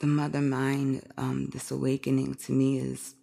the 0.00 0.06
mother 0.06 0.40
mind, 0.40 1.02
um, 1.16 1.50
this 1.52 1.70
awakening 1.70 2.34
to 2.34 2.52
me 2.52 2.78
is 2.78 3.14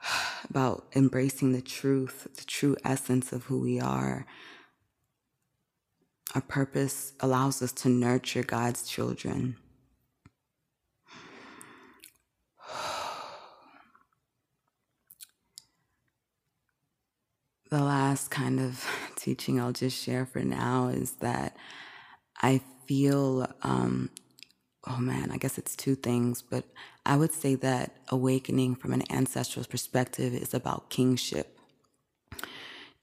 about 0.50 0.86
embracing 0.96 1.52
the 1.52 1.62
truth, 1.62 2.26
the 2.36 2.44
true 2.44 2.76
essence 2.84 3.32
of 3.32 3.44
who 3.44 3.60
we 3.60 3.78
are. 3.78 4.26
Our 6.34 6.40
purpose 6.40 7.12
allows 7.20 7.62
us 7.62 7.70
to 7.72 7.88
nurture 7.88 8.42
God's 8.42 8.88
children. 8.88 9.56
The 17.70 17.82
last 17.82 18.30
kind 18.30 18.60
of 18.60 18.86
teaching 19.16 19.58
I'll 19.58 19.72
just 19.72 20.00
share 20.00 20.26
for 20.26 20.40
now 20.40 20.88
is 20.88 21.12
that 21.14 21.56
I 22.40 22.60
feel, 22.86 23.48
um, 23.62 24.10
oh 24.86 24.98
man, 24.98 25.32
I 25.32 25.38
guess 25.38 25.58
it's 25.58 25.74
two 25.74 25.96
things, 25.96 26.40
but 26.40 26.64
I 27.04 27.16
would 27.16 27.32
say 27.32 27.56
that 27.56 27.96
awakening 28.10 28.76
from 28.76 28.92
an 28.92 29.02
ancestral 29.10 29.64
perspective 29.64 30.34
is 30.34 30.54
about 30.54 30.88
kingship 30.90 31.58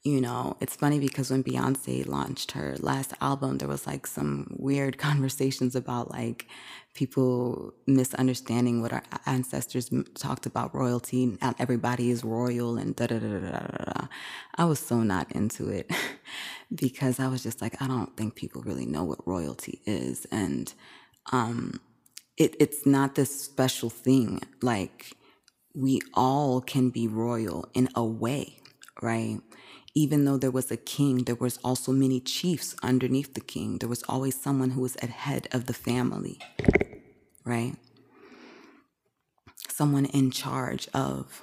you 0.04 0.20
know, 0.20 0.56
it's 0.60 0.76
funny 0.76 0.98
because 0.98 1.30
when 1.30 1.44
Beyonce 1.44 2.06
launched 2.08 2.52
her 2.52 2.76
last 2.80 3.12
album, 3.20 3.58
there 3.58 3.68
was 3.68 3.86
like 3.86 4.06
some 4.06 4.48
weird 4.58 4.98
conversations 5.08 5.76
about 5.76 6.10
like 6.10 6.46
people 6.94 7.74
misunderstanding 7.86 8.82
what 8.82 8.92
our 8.92 9.02
ancestors 9.26 9.90
talked 10.16 10.46
about 10.46 10.74
royalty. 10.74 11.38
Not 11.42 11.56
everybody 11.60 12.10
is 12.10 12.24
royal 12.24 12.78
and 12.78 12.96
da 12.96 13.06
da 13.08 13.18
da 13.18 13.28
da 13.28 13.50
da 13.50 13.84
da. 13.92 14.06
I 14.56 14.64
was 14.64 14.80
so 14.80 15.02
not 15.02 15.30
into 15.32 15.68
it 15.68 15.90
because 16.74 17.20
I 17.20 17.28
was 17.28 17.42
just 17.42 17.62
like, 17.62 17.80
I 17.82 17.86
don't 17.88 18.16
think 18.16 18.36
people 18.36 18.62
really 18.62 18.86
know 18.86 19.04
what 19.04 19.26
royalty 19.26 19.82
is, 19.86 20.26
and 20.32 20.72
um, 21.32 21.80
it, 22.38 22.56
it's 22.60 22.86
not 22.86 23.14
this 23.16 23.40
special 23.42 23.90
thing. 23.90 24.42
Like 24.62 25.12
we 25.74 26.00
all 26.14 26.60
can 26.60 26.90
be 26.90 27.08
royal 27.08 27.68
in 27.74 27.88
a 27.96 28.04
way, 28.04 28.58
right? 29.02 29.40
Even 29.94 30.24
though 30.24 30.38
there 30.38 30.50
was 30.50 30.70
a 30.70 30.76
king, 30.76 31.24
there 31.24 31.34
was 31.34 31.58
also 31.62 31.92
many 31.92 32.18
chiefs 32.20 32.74
underneath 32.82 33.34
the 33.34 33.40
king. 33.40 33.78
There 33.78 33.88
was 33.88 34.02
always 34.08 34.40
someone 34.40 34.70
who 34.70 34.80
was 34.80 34.96
at 34.96 35.10
head 35.10 35.48
of 35.52 35.66
the 35.66 35.74
family, 35.74 36.38
right? 37.44 37.74
Someone 39.68 40.06
in 40.06 40.30
charge 40.30 40.88
of 40.94 41.42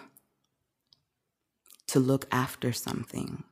to 1.87 1.99
look 1.99 2.25
after 2.31 2.73
something. 2.73 3.43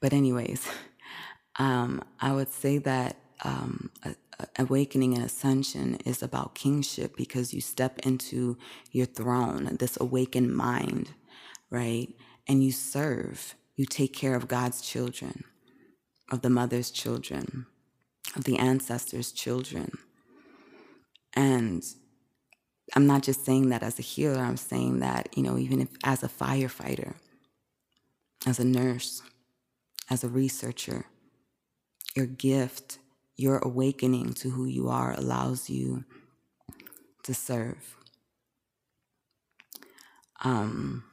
But 0.00 0.12
anyways, 0.12 0.66
um, 1.56 2.02
I 2.20 2.32
would 2.32 2.52
say 2.52 2.78
that 2.78 3.16
um, 3.44 3.90
a, 4.04 4.14
a 4.38 4.46
awakening 4.62 5.14
and 5.14 5.24
ascension 5.24 5.96
is 6.06 6.22
about 6.22 6.54
kingship 6.54 7.16
because 7.16 7.52
you 7.52 7.60
step 7.60 7.98
into 8.00 8.56
your 8.92 9.06
throne, 9.06 9.76
this 9.78 9.98
awakened 10.00 10.54
mind, 10.54 11.10
right? 11.70 12.08
And 12.46 12.64
you 12.64 12.72
serve 12.72 13.54
you 13.78 13.86
take 13.86 14.12
care 14.12 14.34
of 14.34 14.48
God's 14.48 14.80
children, 14.80 15.44
of 16.32 16.42
the 16.42 16.50
mother's 16.50 16.90
children, 16.90 17.64
of 18.34 18.42
the 18.42 18.58
ancestors' 18.58 19.30
children. 19.30 19.96
And 21.32 21.84
I'm 22.96 23.06
not 23.06 23.22
just 23.22 23.46
saying 23.46 23.68
that 23.68 23.84
as 23.84 24.00
a 24.00 24.02
healer, 24.02 24.40
I'm 24.40 24.56
saying 24.56 24.98
that, 24.98 25.28
you 25.36 25.44
know, 25.44 25.56
even 25.56 25.80
if 25.80 25.88
as 26.02 26.24
a 26.24 26.28
firefighter, 26.28 27.14
as 28.44 28.58
a 28.58 28.64
nurse, 28.64 29.22
as 30.10 30.24
a 30.24 30.28
researcher, 30.28 31.06
your 32.16 32.26
gift, 32.26 32.98
your 33.36 33.58
awakening 33.58 34.34
to 34.34 34.50
who 34.50 34.64
you 34.64 34.88
are 34.88 35.14
allows 35.16 35.70
you 35.70 36.04
to 37.22 37.32
serve. 37.32 37.96
Um, 40.42 41.04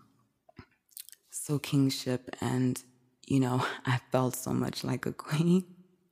so 1.46 1.60
kingship 1.60 2.24
and 2.42 2.84
you 3.28 3.40
know 3.40 3.58
i 3.86 4.00
felt 4.12 4.36
so 4.36 4.52
much 4.52 4.84
like 4.84 5.06
a 5.06 5.14
queen 5.14 5.64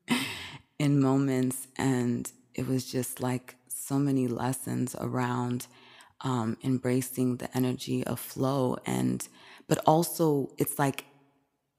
in 0.80 1.00
moments. 1.00 1.68
And 1.78 2.32
it 2.54 2.68
was 2.68 2.92
just 2.92 3.22
like 3.22 3.56
so 3.68 3.98
many 3.98 4.28
lessons 4.28 4.96
around 5.00 5.68
um, 6.22 6.58
embracing 6.64 7.38
the 7.38 7.56
energy 7.56 8.06
of 8.06 8.20
flow. 8.20 8.78
And 8.86 9.28
but 9.68 9.80
also 9.86 10.52
it's 10.58 10.78
like 10.80 11.06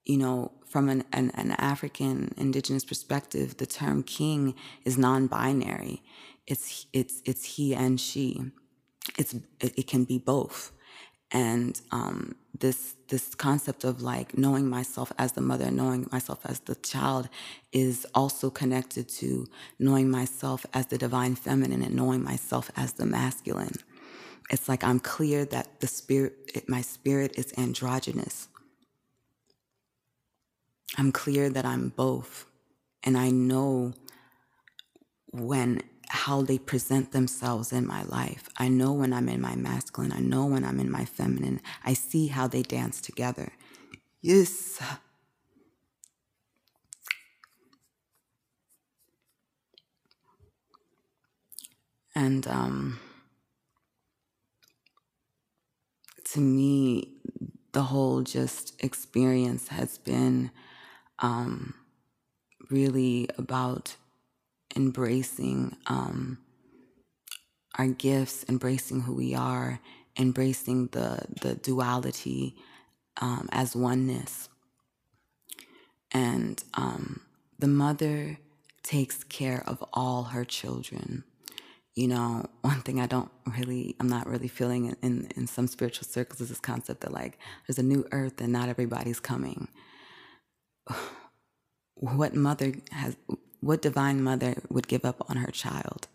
you 0.05 0.19
know 0.19 0.53
from 0.67 0.89
an, 0.89 1.05
an, 1.13 1.31
an 1.35 1.53
african 1.53 2.35
indigenous 2.37 2.85
perspective 2.85 3.57
the 3.59 3.67
term 3.67 4.03
king 4.03 4.55
is 4.85 4.99
non-binary. 4.99 6.03
It's 6.47 6.87
it's 6.93 7.23
it's 7.25 7.45
he 7.45 7.75
and 7.75 8.01
she. 8.01 8.43
It's 9.19 9.35
it, 9.61 9.79
it 9.79 9.87
can 9.87 10.05
be 10.05 10.19
both. 10.19 10.73
And 11.31 11.81
um, 11.91 12.37
this 12.59 12.95
this 13.09 13.35
concept 13.35 13.85
of 13.85 14.03
like 14.03 14.39
knowing 14.39 14.69
myself 14.69 15.13
as 15.19 15.33
the 15.33 15.41
mother 15.41 15.71
knowing 15.71 16.09
myself 16.13 16.41
as 16.47 16.61
the 16.61 16.77
child 16.77 17.29
is 17.73 18.07
also 18.15 18.51
connected 18.51 19.09
to 19.09 19.47
knowing 19.79 20.11
myself 20.11 20.67
as 20.75 20.87
the 20.87 20.99
divine 20.99 21.35
feminine 21.37 21.83
and 21.83 21.95
knowing 21.97 22.23
myself 22.25 22.71
as 22.77 22.95
the 22.95 23.07
masculine. 23.07 23.77
It's 24.51 24.69
like 24.69 24.85
i'm 24.85 25.01
clear 25.01 25.45
that 25.47 25.81
the 25.81 25.89
spirit 25.89 26.69
my 26.69 26.83
spirit 26.83 27.39
is 27.39 27.53
androgynous. 27.59 28.49
I'm 30.99 31.13
clear 31.13 31.51
that 31.51 31.65
i'm 31.67 31.91
both 31.91 32.47
and 33.05 33.17
i 33.19 33.31
know 33.31 33.95
when 35.33 35.83
how 36.15 36.43
they 36.43 36.59
present 36.59 37.11
themselves 37.11 37.73
in 37.73 37.85
my 37.85 38.05
life. 38.05 38.49
I 38.57 38.69
know 38.69 38.93
when 38.93 39.13
I'm 39.13 39.29
in 39.29 39.41
my 39.41 39.57
masculine, 39.57 40.13
I 40.13 40.21
know 40.21 40.47
when 40.47 40.65
I'm 40.65 40.79
in 40.79 40.89
my 40.89 41.05
feminine. 41.05 41.61
I 41.85 41.95
see 41.95 42.29
how 42.29 42.47
they 42.47 42.63
dance 42.63 43.01
together. 43.01 43.53
Yes. 44.23 44.81
And 52.15 52.47
um, 52.47 53.01
to 56.33 56.41
me, 56.41 57.17
the 57.73 57.83
whole 57.83 58.23
just 58.23 58.81
experience 58.85 59.67
has 59.69 59.99
been 59.99 60.53
um, 61.19 61.75
really 62.71 63.29
about 63.37 63.97
embracing 64.77 65.77
um, 65.87 66.39
our 67.79 67.89
gifts, 67.89 68.45
embracing 68.49 69.03
who 69.03 69.15
we 69.15 69.35
are, 69.35 69.81
embracing 70.19 70.89
the 70.89 71.21
the 71.41 71.55
duality 71.57 72.57
um, 73.21 73.49
as 73.53 73.77
oneness. 73.77 74.49
And 76.13 76.63
um, 76.75 77.23
the 77.59 77.67
mother 77.67 78.39
takes 78.83 79.25
care 79.25 79.63
of 79.67 79.83
all 79.93 80.25
her 80.25 80.45
children. 80.45 81.25
You 81.95 82.09
know, 82.09 82.47
one 82.61 82.83
thing 82.83 83.01
I 83.01 83.07
don't 83.07 83.31
really, 83.59 83.97
I'm 83.99 84.09
not 84.09 84.29
really 84.29 84.49
feeling 84.49 84.87
in, 84.87 84.97
in, 85.03 85.29
in 85.37 85.47
some 85.47 85.67
spiritual 85.67 86.07
circles 86.07 86.41
is 86.41 86.49
this 86.51 86.61
concept 86.61 87.01
that 87.01 87.13
like 87.13 87.39
there's 87.67 87.79
a 87.79 87.83
new 87.83 88.07
earth 88.13 88.41
and 88.41 88.53
not 88.53 88.69
everybody's 88.69 89.21
coming. 89.21 89.69
What 91.97 92.35
mother 92.35 92.75
has, 92.91 93.17
what 93.65 93.83
divine 93.83 94.23
mother 94.23 94.57
would 94.69 94.89
give 94.89 95.05
up 95.05 95.25
on 95.29 95.37
her 95.37 95.51
child? 95.51 96.09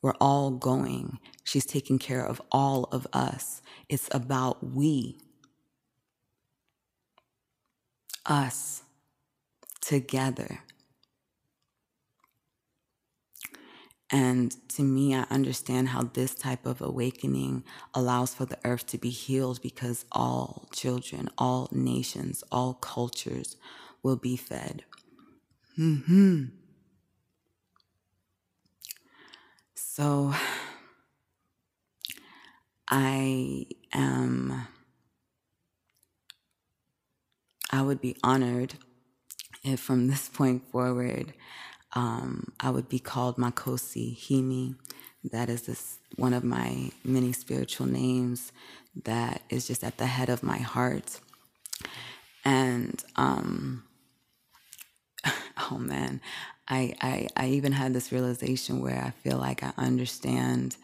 We're 0.00 0.14
all 0.20 0.50
going. 0.50 1.18
She's 1.44 1.66
taking 1.66 1.98
care 1.98 2.24
of 2.24 2.40
all 2.50 2.84
of 2.84 3.06
us. 3.12 3.62
It's 3.88 4.08
about 4.12 4.64
we, 4.64 5.18
us, 8.24 8.82
together. 9.80 10.60
And 14.10 14.56
to 14.70 14.82
me, 14.82 15.14
I 15.14 15.26
understand 15.30 15.88
how 15.88 16.04
this 16.04 16.34
type 16.34 16.64
of 16.64 16.80
awakening 16.80 17.64
allows 17.94 18.34
for 18.34 18.46
the 18.46 18.58
earth 18.64 18.86
to 18.86 18.98
be 18.98 19.10
healed 19.10 19.60
because 19.60 20.06
all 20.12 20.68
children, 20.72 21.28
all 21.36 21.68
nations, 21.70 22.42
all 22.50 22.72
cultures 22.72 23.56
will 24.02 24.16
be 24.16 24.36
fed. 24.36 24.84
Hmm. 25.76 26.44
So 29.98 30.32
I 32.88 33.66
am, 33.92 34.68
I 37.72 37.82
would 37.82 38.00
be 38.00 38.14
honored 38.22 38.74
if 39.64 39.80
from 39.80 40.06
this 40.06 40.28
point 40.28 40.70
forward, 40.70 41.32
um, 41.94 42.52
I 42.60 42.70
would 42.70 42.88
be 42.88 43.00
called 43.00 43.38
Makosi 43.38 44.16
Himi. 44.16 44.76
That 45.32 45.48
is 45.48 45.62
this 45.62 45.98
one 46.14 46.32
of 46.32 46.44
my 46.44 46.92
many 47.04 47.32
spiritual 47.32 47.86
names 47.86 48.52
that 49.02 49.42
is 49.50 49.66
just 49.66 49.82
at 49.82 49.98
the 49.98 50.06
head 50.06 50.28
of 50.28 50.44
my 50.44 50.58
heart. 50.58 51.18
And 52.44 53.02
um, 53.16 53.82
oh 55.70 55.78
man, 55.78 56.20
I, 56.68 56.94
I 57.00 57.28
I 57.36 57.48
even 57.48 57.72
had 57.72 57.94
this 57.94 58.12
realization 58.12 58.80
where 58.80 59.02
I 59.02 59.10
feel 59.10 59.38
like 59.38 59.62
I 59.62 59.72
understand, 59.76 60.76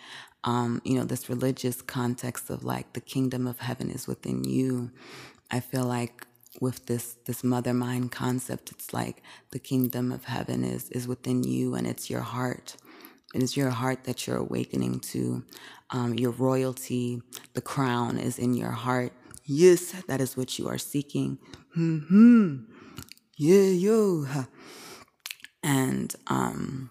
um, 0.45 0.81
you 0.85 0.95
know, 0.99 1.05
this 1.05 1.29
religious 1.29 1.83
context 1.83 2.51
of 2.51 2.65
like 2.65 2.93
the 2.93 3.01
kingdom 3.01 3.47
of 3.47 3.61
heaven 3.61 3.91
is 3.91 4.07
within 4.07 4.45
you. 4.45 4.91
I 5.51 5.61
feel 5.61 5.85
like 5.85 6.27
with 6.61 6.87
this 6.87 7.17
this 7.27 7.43
mother 7.43 7.75
mind 7.75 8.13
concept 8.13 8.71
it's 8.71 8.93
like 8.93 9.23
the 9.51 9.59
kingdom 9.59 10.13
of 10.13 10.25
heaven 10.25 10.63
is 10.65 10.89
is 10.91 11.09
within 11.09 11.43
you 11.43 11.75
and 11.75 11.87
it's 11.87 12.09
your 12.11 12.21
heart. 12.21 12.77
And 13.33 13.43
it 13.43 13.45
is 13.45 13.57
your 13.57 13.71
heart 13.71 14.05
that 14.05 14.27
you're 14.27 14.37
awakening 14.37 15.01
to. 15.01 15.45
Um, 15.91 16.15
your 16.15 16.31
royalty 16.31 17.23
the 17.53 17.61
crown 17.61 18.19
is 18.19 18.39
in 18.39 18.55
your 18.55 18.71
heart. 18.71 19.13
Yes 19.45 19.93
that 20.09 20.21
is 20.21 20.37
what 20.37 20.59
you 20.59 20.69
are 20.69 20.79
seeking. 20.79 21.39
Hmm 21.75 22.74
yeah 23.37 23.71
yo 23.71 24.27
and 25.63 26.15
um 26.27 26.91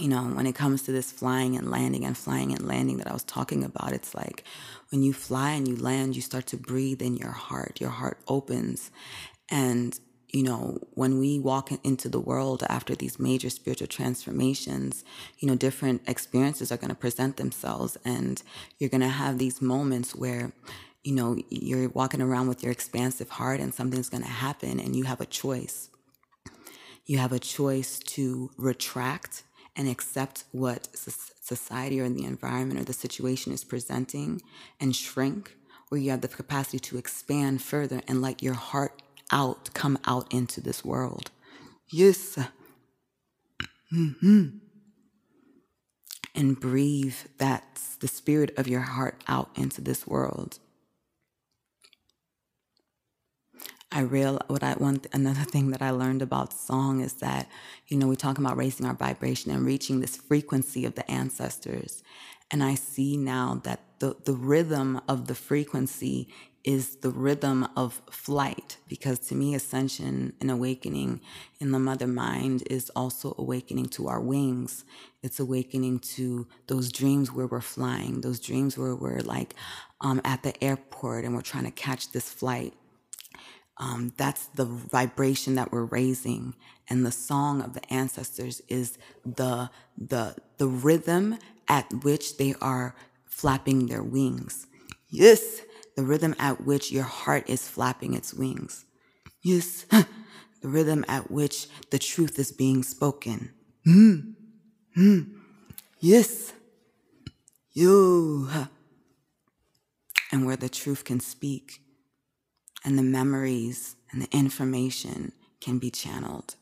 you 0.00 0.08
know, 0.08 0.22
when 0.22 0.46
it 0.46 0.56
comes 0.56 0.82
to 0.82 0.92
this 0.92 1.12
flying 1.12 1.56
and 1.56 1.70
landing 1.70 2.04
and 2.04 2.18
flying 2.18 2.52
and 2.52 2.66
landing 2.66 2.96
that 2.96 3.06
I 3.06 3.12
was 3.12 3.22
talking 3.22 3.62
about, 3.62 3.92
it's 3.92 4.14
like 4.14 4.42
when 4.90 5.02
you 5.02 5.12
fly 5.12 5.52
and 5.52 5.68
you 5.68 5.76
land, 5.76 6.16
you 6.16 6.22
start 6.22 6.46
to 6.48 6.56
breathe 6.56 7.00
in 7.00 7.16
your 7.16 7.30
heart. 7.30 7.80
Your 7.80 7.90
heart 7.90 8.18
opens. 8.26 8.90
And, 9.48 9.96
you 10.32 10.42
know, 10.42 10.78
when 10.94 11.20
we 11.20 11.38
walk 11.38 11.70
into 11.84 12.08
the 12.08 12.18
world 12.18 12.64
after 12.68 12.96
these 12.96 13.20
major 13.20 13.50
spiritual 13.50 13.86
transformations, 13.86 15.04
you 15.38 15.46
know, 15.46 15.54
different 15.54 16.02
experiences 16.08 16.72
are 16.72 16.76
going 16.76 16.88
to 16.88 16.96
present 16.96 17.36
themselves. 17.36 17.96
And 18.04 18.42
you're 18.80 18.90
going 18.90 19.00
to 19.00 19.08
have 19.08 19.38
these 19.38 19.62
moments 19.62 20.12
where, 20.12 20.52
you 21.04 21.14
know, 21.14 21.36
you're 21.50 21.90
walking 21.90 22.22
around 22.22 22.48
with 22.48 22.62
your 22.62 22.72
expansive 22.72 23.28
heart 23.28 23.60
and 23.60 23.74
something's 23.74 24.08
going 24.08 24.22
to 24.22 24.28
happen 24.28 24.80
and 24.80 24.96
you 24.96 25.04
have 25.04 25.20
a 25.20 25.26
choice. 25.26 25.90
You 27.04 27.18
have 27.18 27.32
a 27.32 27.38
choice 27.38 27.98
to 27.98 28.50
retract 28.56 29.44
and 29.76 29.88
accept 29.88 30.44
what 30.52 30.88
society 30.96 32.00
or 32.00 32.08
the 32.08 32.24
environment 32.24 32.80
or 32.80 32.84
the 32.84 32.94
situation 32.94 33.52
is 33.52 33.64
presenting 33.64 34.40
and 34.80 34.96
shrink, 34.96 35.56
or 35.90 35.98
you 35.98 36.10
have 36.10 36.22
the 36.22 36.28
capacity 36.28 36.78
to 36.78 36.96
expand 36.96 37.60
further 37.60 38.00
and 38.08 38.22
let 38.22 38.42
your 38.42 38.54
heart 38.54 39.02
out, 39.30 39.74
come 39.74 39.98
out 40.06 40.32
into 40.32 40.60
this 40.60 40.84
world. 40.84 41.30
Yes. 41.88 42.38
Mm-hmm. 43.92 44.58
And 46.34 46.58
breathe 46.58 47.16
that 47.38 47.80
the 48.00 48.08
spirit 48.08 48.56
of 48.56 48.66
your 48.66 48.80
heart 48.80 49.22
out 49.28 49.50
into 49.54 49.80
this 49.80 50.06
world. 50.06 50.58
I 53.94 54.00
real 54.00 54.40
what 54.48 54.64
I 54.64 54.74
want 54.74 55.06
another 55.12 55.44
thing 55.44 55.70
that 55.70 55.80
I 55.80 55.90
learned 55.90 56.20
about 56.20 56.52
song 56.52 57.00
is 57.00 57.12
that 57.14 57.48
you 57.86 57.96
know 57.96 58.08
we 58.08 58.16
talk 58.16 58.38
about 58.38 58.56
raising 58.56 58.86
our 58.86 58.94
vibration 58.94 59.52
and 59.52 59.64
reaching 59.64 60.00
this 60.00 60.16
frequency 60.16 60.84
of 60.84 60.96
the 60.96 61.08
ancestors. 61.08 62.02
And 62.50 62.64
I 62.64 62.74
see 62.74 63.16
now 63.16 63.60
that 63.62 63.82
the 64.00 64.16
the 64.24 64.32
rhythm 64.32 65.00
of 65.08 65.28
the 65.28 65.36
frequency 65.36 66.28
is 66.64 66.96
the 66.96 67.10
rhythm 67.10 67.68
of 67.76 68.02
flight 68.10 68.78
because 68.88 69.20
to 69.20 69.36
me 69.36 69.54
ascension 69.54 70.32
and 70.40 70.50
awakening 70.50 71.20
in 71.60 71.70
the 71.70 71.78
mother 71.78 72.08
mind 72.08 72.64
is 72.68 72.90
also 72.96 73.36
awakening 73.38 73.86
to 73.90 74.08
our 74.08 74.20
wings. 74.20 74.84
It's 75.22 75.38
awakening 75.38 76.00
to 76.16 76.48
those 76.66 76.90
dreams 76.90 77.30
where 77.30 77.46
we're 77.46 77.60
flying 77.60 78.22
those 78.22 78.40
dreams 78.40 78.76
where 78.76 78.96
we're 78.96 79.20
like 79.20 79.54
um, 80.00 80.20
at 80.24 80.42
the 80.42 80.64
airport 80.64 81.24
and 81.24 81.32
we're 81.32 81.42
trying 81.42 81.64
to 81.64 81.70
catch 81.70 82.10
this 82.10 82.28
flight 82.28 82.74
um, 83.76 84.12
that's 84.16 84.46
the 84.46 84.64
vibration 84.64 85.56
that 85.56 85.72
we're 85.72 85.84
raising. 85.84 86.54
And 86.88 87.04
the 87.04 87.12
song 87.12 87.60
of 87.60 87.72
the 87.74 87.92
ancestors 87.92 88.60
is 88.68 88.98
the 89.24 89.70
the 89.96 90.36
the 90.58 90.68
rhythm 90.68 91.38
at 91.68 92.04
which 92.04 92.36
they 92.36 92.54
are 92.60 92.94
flapping 93.26 93.86
their 93.86 94.02
wings. 94.02 94.66
Yes 95.08 95.62
the 95.96 96.02
rhythm 96.02 96.34
at 96.40 96.64
which 96.64 96.90
your 96.90 97.04
heart 97.04 97.48
is 97.48 97.68
flapping 97.68 98.14
its 98.14 98.34
wings. 98.34 98.84
Yes 99.42 99.84
the 99.90 100.68
rhythm 100.68 101.04
at 101.08 101.30
which 101.30 101.68
the 101.90 101.98
truth 101.98 102.38
is 102.38 102.52
being 102.52 102.82
spoken. 102.82 103.52
Mm. 103.86 104.34
Mm. 104.96 105.34
yes. 106.00 106.52
You 107.72 108.48
and 110.30 110.46
where 110.46 110.56
the 110.56 110.68
truth 110.68 111.04
can 111.04 111.18
speak 111.18 111.80
and 112.84 112.98
the 112.98 113.02
memories 113.02 113.96
and 114.12 114.22
the 114.22 114.36
information 114.36 115.32
can 115.60 115.78
be 115.78 115.90
channeled. 115.90 116.56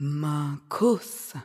Makosa. 0.00 1.44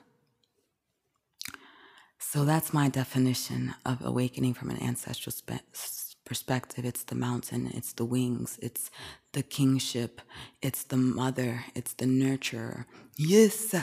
So 2.20 2.46
that's 2.46 2.74
my 2.74 2.90
definition 2.90 3.76
of 3.86 4.04
awakening 4.04 4.54
from 4.54 4.70
an 4.70 4.82
ancestral 4.82 5.34
spe- 5.34 6.14
perspective. 6.26 6.86
It's 6.86 7.04
the 7.04 7.16
mountain, 7.16 7.70
it's 7.74 7.94
the 7.94 8.06
wings, 8.06 8.58
it's 8.62 8.90
the 9.34 9.44
kingship, 9.44 10.22
it's 10.62 10.84
the 10.84 10.98
mother, 10.98 11.66
it's 11.76 11.94
the 11.94 12.06
nurturer. 12.06 12.86
Yes, 13.18 13.76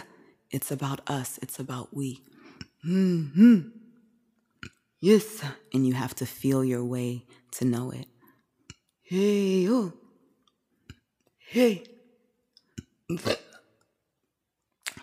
it's 0.50 0.70
about 0.70 1.00
us, 1.08 1.38
it's 1.42 1.58
about 1.58 1.94
we. 1.94 2.22
Mm-hmm. 2.86 3.68
Yes, 5.00 5.42
and 5.72 5.86
you 5.86 5.94
have 5.94 6.14
to 6.16 6.26
feel 6.26 6.64
your 6.64 6.84
way 6.84 7.24
to 7.52 7.64
know 7.64 7.90
it. 7.90 8.06
Hey, 9.12 9.66
oh. 9.68 9.92
Hey. 11.36 11.82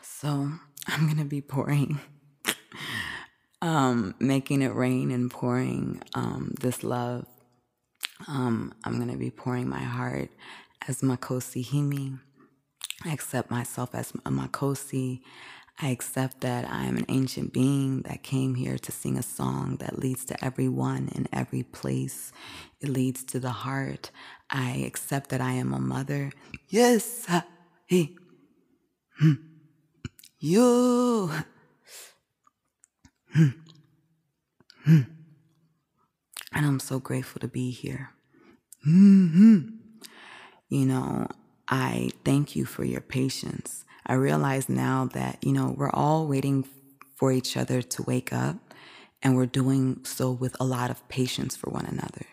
So 0.01 0.49
I'm 0.87 1.05
going 1.07 1.17
to 1.17 1.25
be 1.25 1.41
pouring, 1.41 1.99
um, 3.61 4.15
making 4.17 4.61
it 4.61 4.73
rain 4.73 5.11
and 5.11 5.29
pouring 5.29 6.01
um, 6.13 6.53
this 6.57 6.85
love. 6.85 7.25
Um, 8.29 8.73
I'm 8.85 8.95
going 8.95 9.11
to 9.11 9.17
be 9.17 9.29
pouring 9.29 9.67
my 9.67 9.83
heart 9.83 10.29
as 10.87 11.01
Makosi 11.01 11.65
Himi. 11.65 12.17
I 13.03 13.11
accept 13.11 13.51
myself 13.51 13.93
as 13.93 14.11
a 14.25 14.31
Makosi. 14.31 15.19
I 15.79 15.89
accept 15.89 16.41
that 16.41 16.69
I 16.71 16.85
am 16.85 16.97
an 16.97 17.05
ancient 17.09 17.53
being 17.53 18.01
that 18.03 18.23
came 18.23 18.55
here 18.55 18.77
to 18.79 18.91
sing 18.91 19.17
a 19.17 19.23
song 19.23 19.77
that 19.77 19.99
leads 19.99 20.25
to 20.25 20.45
everyone 20.45 21.09
in 21.15 21.27
every 21.33 21.63
place. 21.63 22.31
It 22.81 22.89
leads 22.89 23.23
to 23.25 23.39
the 23.39 23.51
heart. 23.51 24.11
I 24.49 24.83
accept 24.87 25.29
that 25.31 25.41
I 25.41 25.53
am 25.53 25.73
a 25.73 25.79
mother. 25.79 26.31
Yes, 26.69 27.27
hey, 27.87 28.15
hmm. 29.19 29.33
yo, 30.39 31.31
hmm. 33.33 33.47
Hmm. 34.85 35.01
and 36.53 36.65
I'm 36.65 36.79
so 36.79 36.99
grateful 36.99 37.39
to 37.41 37.47
be 37.49 37.71
here. 37.71 38.11
hmm 38.83 39.61
You 40.69 40.85
know, 40.87 41.27
I 41.69 42.11
thank 42.25 42.55
you 42.55 42.65
for 42.65 42.85
your 42.85 43.01
patience. 43.01 43.85
I 44.07 44.13
realize 44.13 44.69
now 44.69 45.09
that, 45.13 45.37
you 45.43 45.51
know, 45.51 45.75
we're 45.77 45.91
all 45.91 46.27
waiting 46.27 46.65
for 47.15 47.31
each 47.31 47.57
other 47.57 47.81
to 47.81 48.03
wake 48.03 48.31
up 48.31 48.55
and 49.21 49.35
we're 49.35 49.45
doing 49.45 49.99
so 50.05 50.31
with 50.31 50.55
a 50.59 50.63
lot 50.63 50.89
of 50.89 51.07
patience 51.09 51.57
for 51.57 51.69
one 51.69 51.85
another. 51.85 52.25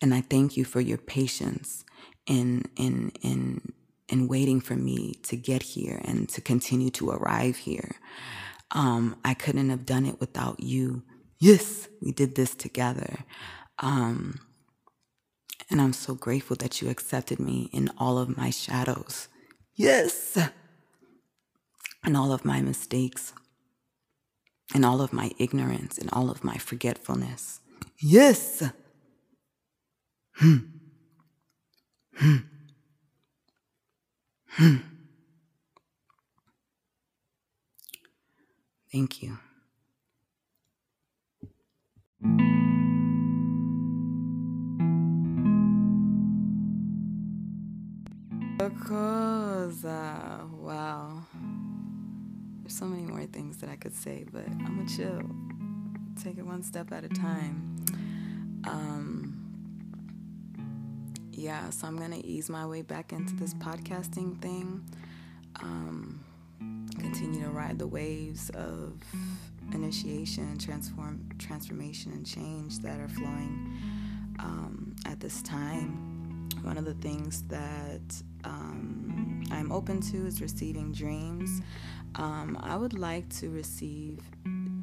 And 0.00 0.14
I 0.14 0.20
thank 0.20 0.56
you 0.56 0.64
for 0.64 0.80
your 0.80 0.98
patience 0.98 1.84
in 2.26 2.64
in 2.76 3.10
in 3.22 3.72
in 4.08 4.28
waiting 4.28 4.60
for 4.60 4.76
me 4.76 5.14
to 5.24 5.36
get 5.36 5.62
here 5.62 6.00
and 6.04 6.28
to 6.30 6.40
continue 6.40 6.90
to 6.90 7.10
arrive 7.10 7.56
here. 7.56 7.96
Um, 8.70 9.16
I 9.24 9.34
couldn't 9.34 9.68
have 9.70 9.84
done 9.84 10.06
it 10.06 10.20
without 10.20 10.60
you. 10.60 11.02
Yes, 11.38 11.88
we 12.00 12.12
did 12.12 12.36
this 12.36 12.54
together. 12.54 13.24
Um, 13.78 14.40
and 15.70 15.80
I'm 15.80 15.92
so 15.92 16.14
grateful 16.14 16.56
that 16.56 16.80
you 16.80 16.88
accepted 16.88 17.40
me 17.40 17.68
in 17.72 17.90
all 17.98 18.18
of 18.18 18.36
my 18.36 18.50
shadows. 18.50 19.28
Yes 19.74 20.38
and 22.04 22.16
all 22.16 22.32
of 22.32 22.44
my 22.44 22.60
mistakes, 22.60 23.32
and 24.74 24.84
all 24.84 25.00
of 25.00 25.12
my 25.12 25.30
ignorance, 25.38 25.98
and 25.98 26.08
all 26.12 26.30
of 26.30 26.44
my 26.44 26.56
forgetfulness. 26.56 27.60
Yes! 28.00 28.62
Hmm. 30.34 30.56
Hmm. 32.16 32.36
Hmm. 34.46 34.76
Thank 38.92 39.22
you. 39.22 39.38
Cosa. 48.86 50.48
Wow. 50.52 51.24
There's 52.70 52.78
so 52.78 52.86
many 52.86 53.02
more 53.02 53.26
things 53.26 53.56
that 53.56 53.68
I 53.68 53.74
could 53.74 53.96
say, 53.96 54.24
but 54.32 54.46
I'm 54.46 54.76
gonna 54.76 54.88
chill. 54.88 55.22
Take 56.22 56.38
it 56.38 56.46
one 56.46 56.62
step 56.62 56.92
at 56.92 57.02
a 57.02 57.08
time. 57.08 57.84
Um, 58.62 59.34
yeah, 61.32 61.68
so 61.70 61.88
I'm 61.88 61.98
gonna 61.98 62.20
ease 62.22 62.48
my 62.48 62.64
way 62.64 62.82
back 62.82 63.12
into 63.12 63.34
this 63.34 63.54
podcasting 63.54 64.40
thing. 64.40 64.84
Um, 65.60 66.24
continue 66.96 67.42
to 67.42 67.50
ride 67.50 67.80
the 67.80 67.88
waves 67.88 68.50
of 68.50 69.02
initiation, 69.72 70.56
transform, 70.56 71.28
transformation, 71.40 72.12
and 72.12 72.24
change 72.24 72.78
that 72.78 73.00
are 73.00 73.08
flowing 73.08 73.76
um, 74.38 74.94
at 75.06 75.18
this 75.18 75.42
time. 75.42 76.48
One 76.62 76.78
of 76.78 76.84
the 76.84 76.94
things 76.94 77.42
that 77.48 78.22
um, 78.44 79.19
I'm 79.50 79.72
open 79.72 80.00
to 80.02 80.26
is 80.26 80.40
receiving 80.40 80.92
dreams. 80.92 81.60
Um, 82.16 82.58
I 82.60 82.76
would 82.76 82.98
like 82.98 83.28
to 83.40 83.50
receive 83.50 84.20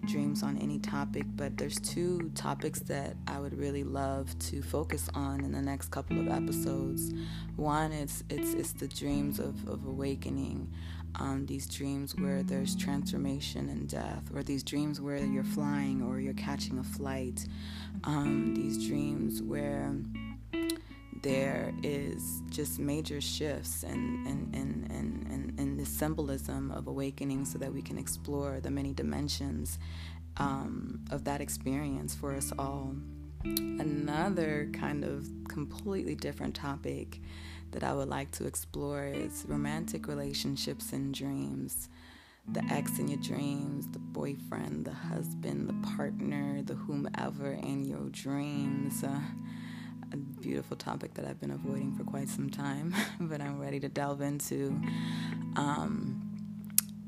dreams 0.05 0.41
on 0.41 0.57
any 0.57 0.79
topic, 0.79 1.25
but 1.35 1.57
there's 1.57 1.79
two 1.79 2.31
topics 2.33 2.79
that 2.81 3.15
I 3.27 3.39
would 3.39 3.57
really 3.57 3.83
love 3.83 4.37
to 4.39 4.61
focus 4.61 5.09
on 5.13 5.43
in 5.43 5.51
the 5.51 5.61
next 5.61 5.91
couple 5.91 6.19
of 6.19 6.29
episodes. 6.29 7.13
One 7.57 7.91
is 7.91 8.23
it's 8.29 8.53
it's 8.53 8.71
the 8.73 8.87
dreams 8.87 9.39
of, 9.39 9.67
of 9.67 9.85
awakening. 9.85 10.71
Um, 11.19 11.45
these 11.47 11.67
dreams 11.67 12.15
where 12.15 12.43
there's 12.43 12.75
transformation 12.75 13.69
and 13.69 13.87
death, 13.89 14.23
or 14.33 14.43
these 14.43 14.63
dreams 14.63 15.01
where 15.01 15.17
you're 15.17 15.43
flying 15.43 16.01
or 16.01 16.19
you're 16.19 16.33
catching 16.33 16.77
a 16.79 16.83
flight. 16.83 17.45
Um, 18.03 18.53
these 18.55 18.87
dreams 18.87 19.41
where 19.41 19.95
there 21.27 21.73
is 21.83 22.41
just 22.49 22.79
major 22.79 23.19
shifts 23.19 23.83
and 23.83 24.25
and, 24.25 24.55
and, 24.55 24.89
and, 24.89 25.59
and, 25.59 25.77
the 25.77 25.85
symbolism 25.85 26.71
of 26.71 26.87
awakening 26.87 27.43
so 27.43 27.59
that 27.59 27.71
we 27.71 27.81
can 27.81 27.97
explore 27.97 28.61
the 28.61 28.71
many 28.71 28.93
dimensions 28.93 29.77
um, 30.37 31.01
of 31.11 31.25
that 31.25 31.41
experience 31.41 32.15
for 32.15 32.33
us 32.33 32.53
all. 32.57 32.95
Another 33.43 34.69
kind 34.71 35.03
of 35.03 35.27
completely 35.49 36.15
different 36.15 36.55
topic 36.55 37.19
that 37.71 37.83
I 37.83 37.93
would 37.93 38.07
like 38.07 38.31
to 38.31 38.47
explore 38.47 39.05
is 39.05 39.43
romantic 39.47 40.07
relationships 40.07 40.93
and 40.93 41.13
dreams. 41.13 41.89
The 42.53 42.63
ex 42.71 42.99
in 42.99 43.09
your 43.09 43.19
dreams, 43.19 43.85
the 43.89 43.99
boyfriend, 43.99 44.85
the 44.85 44.93
husband, 44.93 45.67
the 45.67 45.87
partner, 45.95 46.61
the 46.63 46.75
whomever 46.75 47.51
in 47.51 47.83
your 47.83 48.07
dreams. 48.11 49.03
Uh, 49.03 49.19
a 50.13 50.17
beautiful 50.17 50.77
topic 50.77 51.13
that 51.15 51.25
I've 51.25 51.39
been 51.39 51.51
avoiding 51.51 51.95
for 51.95 52.03
quite 52.03 52.29
some 52.29 52.49
time, 52.49 52.93
but 53.19 53.41
I'm 53.41 53.59
ready 53.59 53.79
to 53.79 53.89
delve 53.89 54.21
into. 54.21 54.79
Um, 55.55 56.23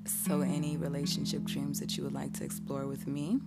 so, 0.05 0.41
any 0.41 0.77
relationship 0.77 1.43
dreams 1.43 1.79
that 1.79 1.95
you 1.95 2.03
would 2.03 2.13
like 2.13 2.33
to 2.33 2.43
explore 2.43 2.87
with 2.87 3.07
me 3.07 3.39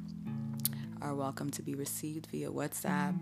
are 1.01 1.15
welcome 1.15 1.51
to 1.51 1.63
be 1.63 1.75
received 1.75 2.27
via 2.27 2.51
WhatsApp. 2.51 3.19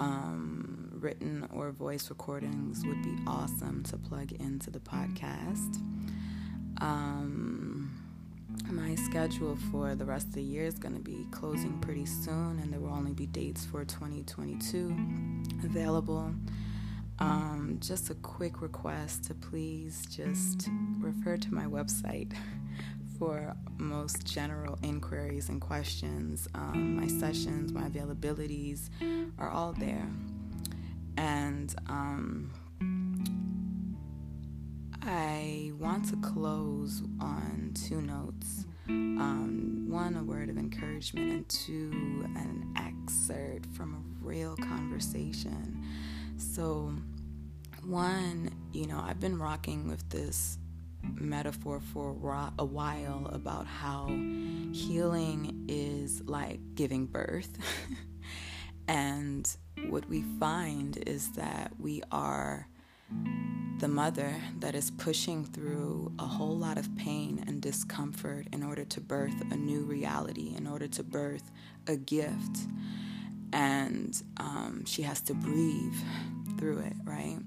Um, 0.00 0.90
written 0.92 1.46
or 1.52 1.70
voice 1.70 2.10
recordings 2.10 2.84
would 2.84 3.02
be 3.02 3.16
awesome 3.26 3.84
to 3.84 3.96
plug 3.96 4.32
into 4.32 4.70
the 4.70 4.80
podcast. 4.80 5.76
Um, 6.80 7.73
my 8.74 8.94
schedule 8.96 9.56
for 9.70 9.94
the 9.94 10.04
rest 10.04 10.28
of 10.28 10.34
the 10.34 10.42
year 10.42 10.64
is 10.64 10.74
going 10.74 10.94
to 10.94 11.00
be 11.00 11.26
closing 11.30 11.78
pretty 11.78 12.06
soon, 12.06 12.58
and 12.58 12.72
there 12.72 12.80
will 12.80 12.92
only 12.92 13.12
be 13.12 13.26
dates 13.26 13.64
for 13.64 13.84
2022 13.84 14.94
available. 15.64 16.34
Um, 17.20 17.78
just 17.80 18.10
a 18.10 18.14
quick 18.16 18.60
request 18.60 19.24
to 19.24 19.34
please 19.34 20.04
just 20.10 20.68
refer 20.98 21.36
to 21.36 21.54
my 21.54 21.66
website 21.66 22.32
for 23.18 23.54
most 23.78 24.26
general 24.26 24.76
inquiries 24.82 25.48
and 25.48 25.60
questions. 25.60 26.48
Um, 26.54 26.96
my 26.96 27.06
sessions, 27.06 27.72
my 27.72 27.88
availabilities 27.88 28.90
are 29.38 29.50
all 29.50 29.72
there. 29.72 30.08
And 31.16 31.72
um, 31.88 32.50
I 35.06 35.72
want 35.78 36.08
to 36.10 36.16
close 36.16 37.02
on 37.20 37.72
two 37.74 38.00
notes. 38.00 38.64
Um, 38.88 39.86
one, 39.88 40.16
a 40.16 40.22
word 40.22 40.48
of 40.48 40.56
encouragement, 40.56 41.30
and 41.30 41.48
two, 41.48 42.26
an 42.36 42.74
excerpt 42.76 43.66
from 43.74 43.94
a 43.94 44.24
real 44.24 44.56
conversation. 44.56 45.84
So, 46.38 46.94
one, 47.84 48.50
you 48.72 48.86
know, 48.86 48.98
I've 48.98 49.20
been 49.20 49.38
rocking 49.38 49.88
with 49.88 50.08
this 50.08 50.58
metaphor 51.02 51.80
for 51.92 52.10
a 52.58 52.64
while 52.64 53.28
about 53.30 53.66
how 53.66 54.06
healing 54.72 55.66
is 55.68 56.22
like 56.22 56.60
giving 56.74 57.04
birth. 57.04 57.58
and 58.88 59.54
what 59.88 60.08
we 60.08 60.22
find 60.40 60.96
is 61.06 61.32
that 61.32 61.72
we 61.78 62.02
are 62.10 62.68
the 63.78 63.88
mother 63.88 64.34
that 64.60 64.74
is 64.74 64.90
pushing 64.90 65.44
through 65.44 66.12
a 66.18 66.24
whole 66.24 66.56
lot 66.56 66.78
of 66.78 66.96
pain 66.96 67.44
and 67.46 67.60
discomfort 67.60 68.46
in 68.52 68.62
order 68.62 68.84
to 68.84 69.00
birth 69.00 69.34
a 69.50 69.56
new 69.56 69.82
reality, 69.82 70.54
in 70.56 70.66
order 70.66 70.86
to 70.86 71.02
birth 71.02 71.50
a 71.86 71.96
gift. 71.96 72.60
And 73.52 74.20
um, 74.38 74.84
she 74.86 75.02
has 75.02 75.20
to 75.22 75.34
breathe 75.34 75.96
through 76.58 76.78
it, 76.78 76.94
right? 77.04 77.38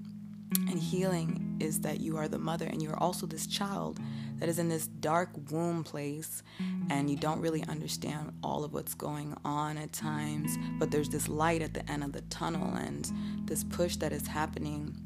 And 0.68 0.78
healing 0.78 1.56
is 1.60 1.80
that 1.80 2.00
you 2.00 2.16
are 2.16 2.28
the 2.28 2.38
mother 2.38 2.66
and 2.66 2.82
you're 2.82 2.96
also 2.96 3.26
this 3.26 3.46
child 3.46 3.98
that 4.36 4.48
is 4.48 4.58
in 4.58 4.68
this 4.68 4.86
dark 4.86 5.30
womb 5.50 5.82
place 5.82 6.42
and 6.90 7.10
you 7.10 7.16
don't 7.16 7.40
really 7.40 7.64
understand 7.64 8.32
all 8.42 8.64
of 8.64 8.72
what's 8.72 8.94
going 8.94 9.36
on 9.44 9.76
at 9.76 9.92
times, 9.92 10.56
but 10.78 10.90
there's 10.90 11.08
this 11.08 11.28
light 11.28 11.62
at 11.62 11.74
the 11.74 11.90
end 11.90 12.04
of 12.04 12.12
the 12.12 12.20
tunnel 12.22 12.74
and 12.76 13.10
this 13.44 13.64
push 13.64 13.96
that 13.96 14.12
is 14.12 14.26
happening 14.26 14.96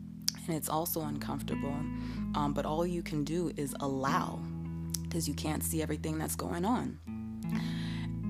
and 0.47 0.57
it's 0.57 0.69
also 0.69 1.03
uncomfortable. 1.03 1.75
Um, 2.35 2.53
but 2.55 2.65
all 2.65 2.87
you 2.87 3.03
can 3.03 3.25
do 3.25 3.53
is 3.57 3.75
allow 3.81 4.41
because 5.03 5.29
you 5.29 5.35
can't 5.35 5.63
see 5.63 5.83
everything 5.83 6.19
that's 6.19 6.37
going 6.37 6.65
on. 6.65 6.99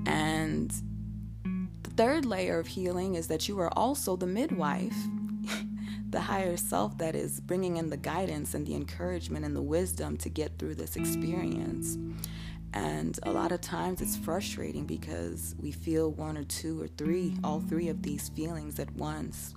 And 0.07 0.73
the 1.83 1.91
third 1.91 2.27
layer 2.27 2.59
of 2.59 2.67
healing 2.67 3.15
is 3.15 3.29
that 3.29 3.49
you 3.49 3.61
are 3.61 3.73
also 3.79 4.17
the 4.17 4.27
midwife, 4.27 4.97
the 6.11 6.21
higher 6.21 6.57
self 6.57 6.99
that 6.99 7.15
is 7.15 7.41
bringing 7.41 7.77
in 7.77 7.89
the 7.89 7.97
guidance 7.97 8.55
and 8.55 8.67
the 8.67 8.75
encouragement 8.75 9.45
and 9.45 9.55
the 9.55 9.63
wisdom 9.63 10.17
to 10.19 10.29
get 10.29 10.59
through 10.59 10.75
this 10.75 10.97
experience. 10.97 11.97
And 12.75 13.19
a 13.25 13.31
lot 13.31 13.53
of 13.53 13.61
times 13.61 14.01
it's 14.01 14.17
frustrating 14.17 14.87
because 14.87 15.55
we 15.61 15.73
feel 15.73 16.11
one 16.11 16.39
or 16.39 16.45
two 16.45 16.81
or 16.81 16.89
three, 16.89 17.37
all 17.45 17.61
three 17.61 17.89
of 17.89 18.03
these 18.03 18.31
feelings 18.31 18.79
at 18.79 18.91
once. 18.95 19.55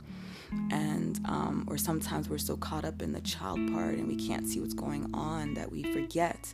And, 0.72 1.20
um, 1.26 1.66
or 1.68 1.78
sometimes 1.78 2.30
we're 2.30 2.38
so 2.38 2.58
caught 2.58 2.86
up 2.86 3.02
in 3.02 3.12
the 3.12 3.22
child 3.22 3.72
part 3.72 3.96
and 3.96 4.08
we 4.08 4.16
can't 4.16 4.48
see 4.48 4.60
what's 4.60 4.74
going 4.74 5.10
on 5.14 5.54
that 5.54 5.72
we 5.72 5.84
forget 5.84 6.54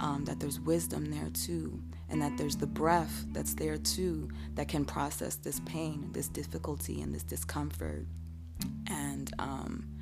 um, 0.00 0.24
that 0.24 0.40
there's 0.40 0.60
wisdom 0.60 1.06
there 1.06 1.30
too. 1.30 1.80
And 2.08 2.20
that 2.20 2.36
there's 2.36 2.56
the 2.56 2.66
breath 2.66 3.26
that's 3.32 3.54
there 3.54 3.78
too 3.78 4.28
that 4.54 4.68
can 4.68 4.84
process 4.84 5.36
this 5.36 5.60
pain, 5.60 6.10
this 6.12 6.28
difficulty, 6.28 7.00
and 7.00 7.14
this 7.14 7.22
discomfort. 7.22 8.06
And, 8.88 9.32
um, 9.38 9.94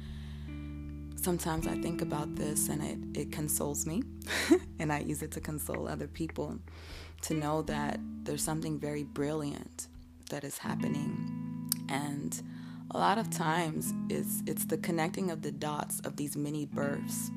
sometimes 1.23 1.69
I 1.69 1.77
think 1.77 2.03
about 2.03 2.35
this 2.35 2.69
and 2.69 2.83
it, 2.83 3.21
it 3.21 3.33
consoles 3.33 3.87
me, 3.87 4.03
and 4.79 4.93
I 4.93 5.01
use 5.01 5.23
it 5.23 5.31
to 5.33 5.41
console 5.41 5.89
other 5.89 6.09
people 6.09 6.59
to 7.23 7.35
know 7.35 7.63
that 7.63 8.01
there's 8.25 8.43
something 8.43 8.79
very 8.79 9.05
brilliant 9.05 9.87
that 10.31 10.45
is 10.45 10.59
happening. 10.59 11.71
And 11.89 12.43
a 12.95 12.99
lot 12.99 13.19
of 13.19 13.31
times 13.31 13.95
it's, 14.11 14.43
it's 14.47 14.67
the 14.67 14.77
connecting 14.79 15.31
of 15.31 15.43
the 15.43 15.53
dots 15.53 16.01
of 16.01 16.17
these 16.17 16.37
mini 16.37 16.67
births. 16.67 17.31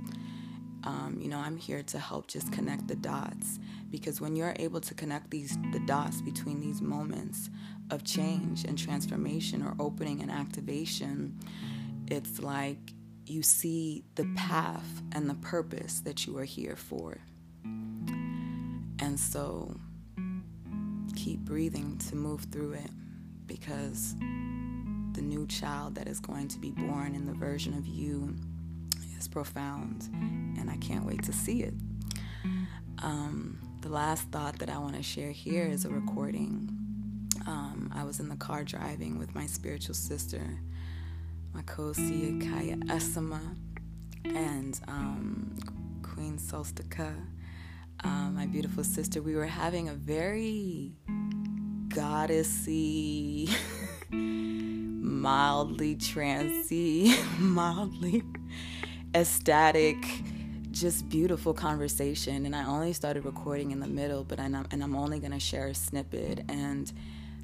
Um, 0.84 1.18
you 1.20 1.30
know, 1.30 1.40
I'm 1.40 1.58
here 1.58 1.82
to 1.84 1.98
help 1.98 2.28
just 2.28 2.52
connect 2.52 2.88
the 2.88 2.96
dots 2.96 3.60
because 3.90 4.22
when 4.22 4.36
you're 4.36 4.54
able 4.60 4.82
to 4.82 4.94
connect 4.94 5.32
these 5.32 5.58
the 5.72 5.80
dots 5.80 6.22
between 6.22 6.60
these 6.60 6.82
moments 6.82 7.50
of 7.90 8.04
change 8.04 8.66
and 8.66 8.78
transformation 8.78 9.64
or 9.64 9.76
opening 9.80 10.22
and 10.22 10.30
activation, 10.30 11.40
it's 12.08 12.40
like 12.40 12.78
you 13.26 13.42
see 13.42 14.04
the 14.16 14.26
path 14.36 15.02
and 15.14 15.28
the 15.28 15.36
purpose 15.36 16.02
that 16.02 16.28
you 16.28 16.38
are 16.38 16.44
here 16.44 16.76
for. 16.76 17.18
And 19.00 19.20
so 19.20 19.76
keep 21.16 21.40
breathing 21.40 21.98
to 22.10 22.16
move 22.16 22.42
through 22.52 22.74
it 22.74 22.92
because 23.48 24.16
the 25.16 25.22
new 25.22 25.48
child 25.48 25.96
that 25.96 26.08
is 26.08 26.20
going 26.20 26.48
to 26.50 26.60
be 26.60 26.72
born 26.72 27.16
in 27.16 27.26
the 27.26 27.34
version 27.34 27.74
of 27.78 27.88
you 27.88 28.36
is 29.18 29.28
profound, 29.28 30.10
and 30.12 30.70
I 30.70 30.78
can't 30.78 31.06
wait 31.06 31.24
to 31.24 31.34
see 31.34 31.64
it. 31.64 31.74
Um, 33.02 33.58
the 33.82 33.90
last 33.90 34.30
thought 34.30 34.60
that 34.60 34.70
I 34.70 34.78
want 34.78 34.96
to 34.96 35.04
share 35.04 35.32
here 35.32 35.66
is 35.66 35.86
a 35.86 35.90
recording. 35.90 36.70
Um, 37.48 37.92
I 37.96 38.04
was 38.04 38.20
in 38.20 38.28
the 38.30 38.36
car 38.36 38.64
driving 38.64 39.18
with 39.18 39.34
my 39.36 39.46
spiritual 39.46 39.96
sister 39.96 40.60
Makosi 41.56 42.42
Kaya 42.52 42.76
Esama 42.88 43.40
and 44.26 44.80
um, 44.88 45.56
Queen 46.02 46.38
Solstika, 46.38 47.14
uh, 48.04 48.30
my 48.32 48.46
beautiful 48.48 48.84
sister. 48.84 49.22
We 49.22 49.36
were 49.36 49.46
having 49.46 49.88
a 49.88 49.94
very 49.94 50.92
goddessy, 51.90 53.50
mildly 55.22 55.96
trancy, 55.96 57.16
mildly 57.40 58.24
ecstatic, 59.14 59.98
just 60.72 61.08
beautiful 61.10 61.54
conversation. 61.54 62.46
And 62.46 62.56
I 62.56 62.66
only 62.66 62.94
started 62.94 63.26
recording 63.26 63.72
in 63.72 63.80
the 63.80 63.88
middle, 63.88 64.24
but 64.24 64.40
I'm, 64.40 64.56
and 64.72 64.84
I'm 64.84 64.96
only 64.96 65.20
going 65.20 65.32
to 65.32 65.40
share 65.40 65.68
a 65.68 65.74
snippet. 65.74 66.44
And 66.50 66.92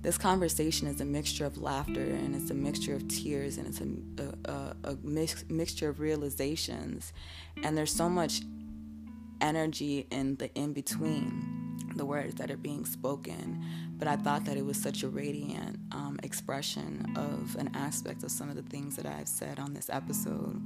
this 0.01 0.17
conversation 0.17 0.88
is 0.88 0.99
a 0.99 1.05
mixture 1.05 1.45
of 1.45 1.57
laughter 1.57 2.01
and 2.01 2.36
it's 2.36 2.49
a 2.49 2.55
mixture 2.55 2.95
of 2.95 3.07
tears 3.07 3.57
and 3.57 3.67
it's 3.67 3.82
a, 3.82 4.51
a, 4.51 4.91
a 4.91 4.97
mix, 5.03 5.45
mixture 5.47 5.89
of 5.89 5.99
realizations 5.99 7.13
and 7.63 7.78
there's 7.78 7.93
so 7.93 8.09
much 8.09 8.41
energy 9.41 10.07
in 10.09 10.36
the 10.38 10.51
in 10.55 10.74
between 10.74 11.78
the 11.95 12.05
words 12.05 12.36
that 12.36 12.49
are 12.49 12.57
being 12.57 12.86
spoken 12.86 13.63
but 14.02 14.08
i 14.08 14.16
thought 14.16 14.43
that 14.45 14.58
it 14.58 14.66
was 14.66 14.78
such 14.78 15.04
a 15.04 15.08
radiant 15.08 15.78
um, 15.91 16.20
expression 16.24 17.06
of 17.16 17.56
an 17.58 17.70
aspect 17.76 18.24
of 18.24 18.32
some 18.32 18.49
of 18.49 18.56
the 18.56 18.64
things 18.64 18.95
that 18.95 19.06
i've 19.06 19.28
said 19.28 19.60
on 19.60 19.76
this 19.76 19.89
episode 19.91 20.60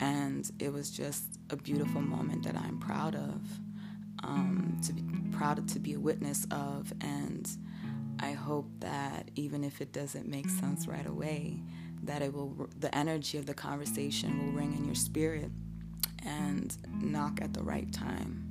and 0.00 0.50
it 0.58 0.70
was 0.70 0.90
just 0.90 1.24
a 1.48 1.56
beautiful 1.56 2.02
moment 2.02 2.42
that 2.42 2.54
i'm 2.56 2.78
proud 2.78 3.14
of 3.14 3.40
um, 4.22 4.78
to 4.84 4.92
be 4.92 5.02
proud 5.32 5.66
to 5.66 5.78
be 5.78 5.94
a 5.94 5.98
witness 6.00 6.46
of 6.50 6.92
and 7.00 7.48
I 8.22 8.32
hope 8.32 8.68
that 8.80 9.30
even 9.34 9.64
if 9.64 9.80
it 9.80 9.92
doesn't 9.92 10.28
make 10.28 10.50
sense 10.50 10.86
right 10.86 11.06
away, 11.06 11.62
that 12.02 12.20
it 12.20 12.32
will 12.32 12.68
the 12.78 12.94
energy 12.94 13.38
of 13.38 13.46
the 13.46 13.54
conversation 13.54 14.44
will 14.44 14.52
ring 14.52 14.74
in 14.74 14.84
your 14.84 14.94
spirit 14.94 15.50
and 16.24 16.76
knock 17.02 17.40
at 17.40 17.54
the 17.54 17.62
right 17.62 17.90
time. 17.92 18.49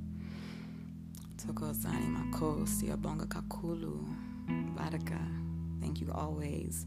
Thank 5.80 6.00
you 6.00 6.10
always 6.12 6.86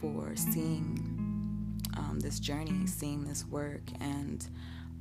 for 0.00 0.34
seeing 0.34 1.78
um, 1.96 2.18
this 2.20 2.40
journey, 2.40 2.86
seeing 2.86 3.24
this 3.24 3.44
work, 3.46 3.82
and 4.00 4.46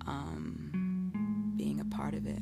um, 0.06 1.54
being 1.58 1.80
a 1.80 1.86
part 1.86 2.14
of 2.14 2.28
it. 2.28 2.42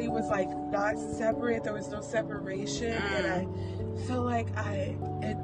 everybody 0.00 0.08
was 0.08 0.30
like 0.30 0.48
not 0.70 0.98
separate. 0.98 1.62
There 1.64 1.74
was 1.74 1.88
no 1.88 2.00
separation, 2.00 2.92
and 2.92 3.26
I 3.26 3.44
mm. 3.44 4.06
felt 4.06 4.24
like 4.24 4.48
I 4.56 4.96
I 5.22 5.34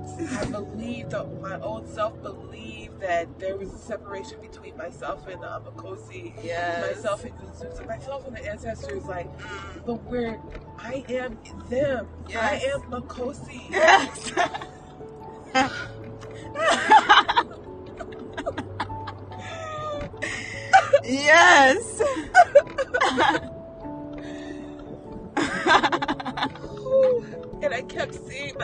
believed 0.47 1.13
my 1.41 1.61
own 1.61 1.87
self 1.87 2.23
believed 2.23 3.01
that 3.01 3.39
there 3.39 3.57
was 3.57 3.75
a 3.75 3.79
separation 3.79 4.41
between 4.41 4.77
myself 4.77 5.27
and 5.27 5.45
uh, 5.45 5.61
Makosi, 5.61 6.33
yes. 6.43 6.97
myself 6.97 7.25
and 7.25 7.35
Zuzu, 7.35 7.87
myself 7.87 8.27
and 8.27 8.37
the 8.37 8.51
ancestors. 8.51 9.05
Like, 9.05 9.29
but 9.85 10.03
where 10.05 10.41
I 10.79 11.05
am 11.09 11.39
them, 11.69 12.09
yes. 12.29 12.43
I 12.43 12.55
am 12.71 12.81
Makosi. 12.91 13.71
Yes. 13.71 14.33
yes. 21.05 22.03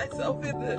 myself 0.02 0.44
in 0.44 0.58
the 0.60 0.74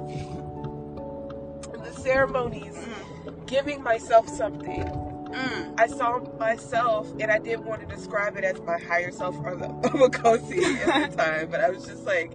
in 1.73 1.83
the 1.83 1.93
ceremonies, 1.93 2.75
mm. 2.75 3.45
giving 3.47 3.81
myself 3.81 4.27
something. 4.27 4.83
Mm. 4.83 5.79
I 5.79 5.87
saw 5.87 6.19
myself, 6.37 7.11
and 7.19 7.31
I 7.31 7.39
didn't 7.39 7.65
want 7.65 7.81
to 7.81 7.95
describe 7.95 8.37
it 8.37 8.43
as 8.43 8.59
my 8.61 8.77
higher 8.77 9.11
self 9.11 9.35
or 9.37 9.55
the 9.55 9.67
Makosi 9.67 10.63
at 10.87 11.11
the 11.11 11.17
time, 11.17 11.49
but 11.49 11.59
I 11.59 11.69
was 11.69 11.85
just 11.85 12.03
like, 12.03 12.33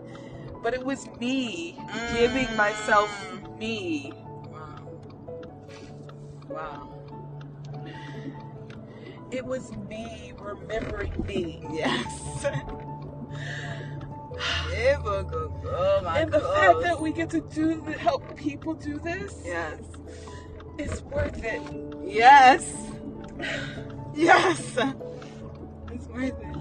but 0.62 0.74
it 0.74 0.84
was 0.84 1.08
me 1.20 1.76
mm. 1.78 2.12
giving 2.14 2.56
myself 2.56 3.10
me. 3.58 4.12
Wow. 4.50 4.90
Wow 6.48 6.94
it 9.30 9.44
was 9.44 9.76
me 9.88 10.32
remembering 10.38 11.12
me. 11.26 11.62
Yes. 11.70 12.46
oh 14.80 16.00
my 16.04 16.20
and 16.20 16.32
the 16.32 16.40
fact 16.40 16.80
that 16.82 17.00
we 17.00 17.12
get 17.12 17.30
to 17.30 17.40
do 17.40 17.80
help 17.82 18.36
people 18.36 18.74
do 18.74 18.98
this, 18.98 19.40
Yes. 19.44 19.80
it's 20.78 21.02
worth 21.02 21.42
it. 21.44 21.62
Yes. 22.04 22.72
Yes. 24.14 24.76
It's 25.92 26.06
worth 26.08 26.40
it. 26.40 26.56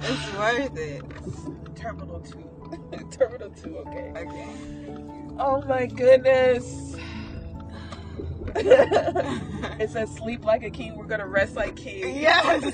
It's 0.00 0.32
worth 0.36 0.76
it. 0.76 1.76
Terminal 1.76 2.18
two. 2.18 2.50
Terminal 3.12 3.50
two, 3.50 3.78
okay. 3.78 4.12
Okay. 4.16 4.48
Oh 5.38 5.62
my 5.68 5.86
goodness. 5.86 6.96
it 8.56 9.90
says 9.90 10.12
sleep 10.16 10.44
like 10.44 10.64
a 10.64 10.70
king, 10.70 10.96
we're 10.96 11.04
gonna 11.04 11.28
rest 11.28 11.54
like 11.54 11.76
kings. 11.76 12.16
Yes. 12.18 12.64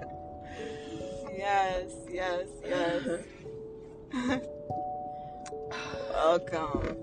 yes, 1.40 1.90
yes, 2.10 2.46
yes. 2.68 3.20
Welcome. 6.12 6.96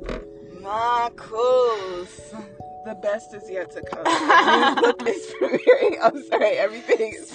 Marcos. 0.62 2.34
the 2.86 2.96
best 3.02 3.34
is 3.34 3.50
yet 3.50 3.72
to 3.72 3.82
come. 3.82 4.04
it's 4.06 5.34
premiering. 5.34 5.98
I'm 6.04 6.24
sorry, 6.28 6.58
everything 6.58 7.14
is 7.14 7.32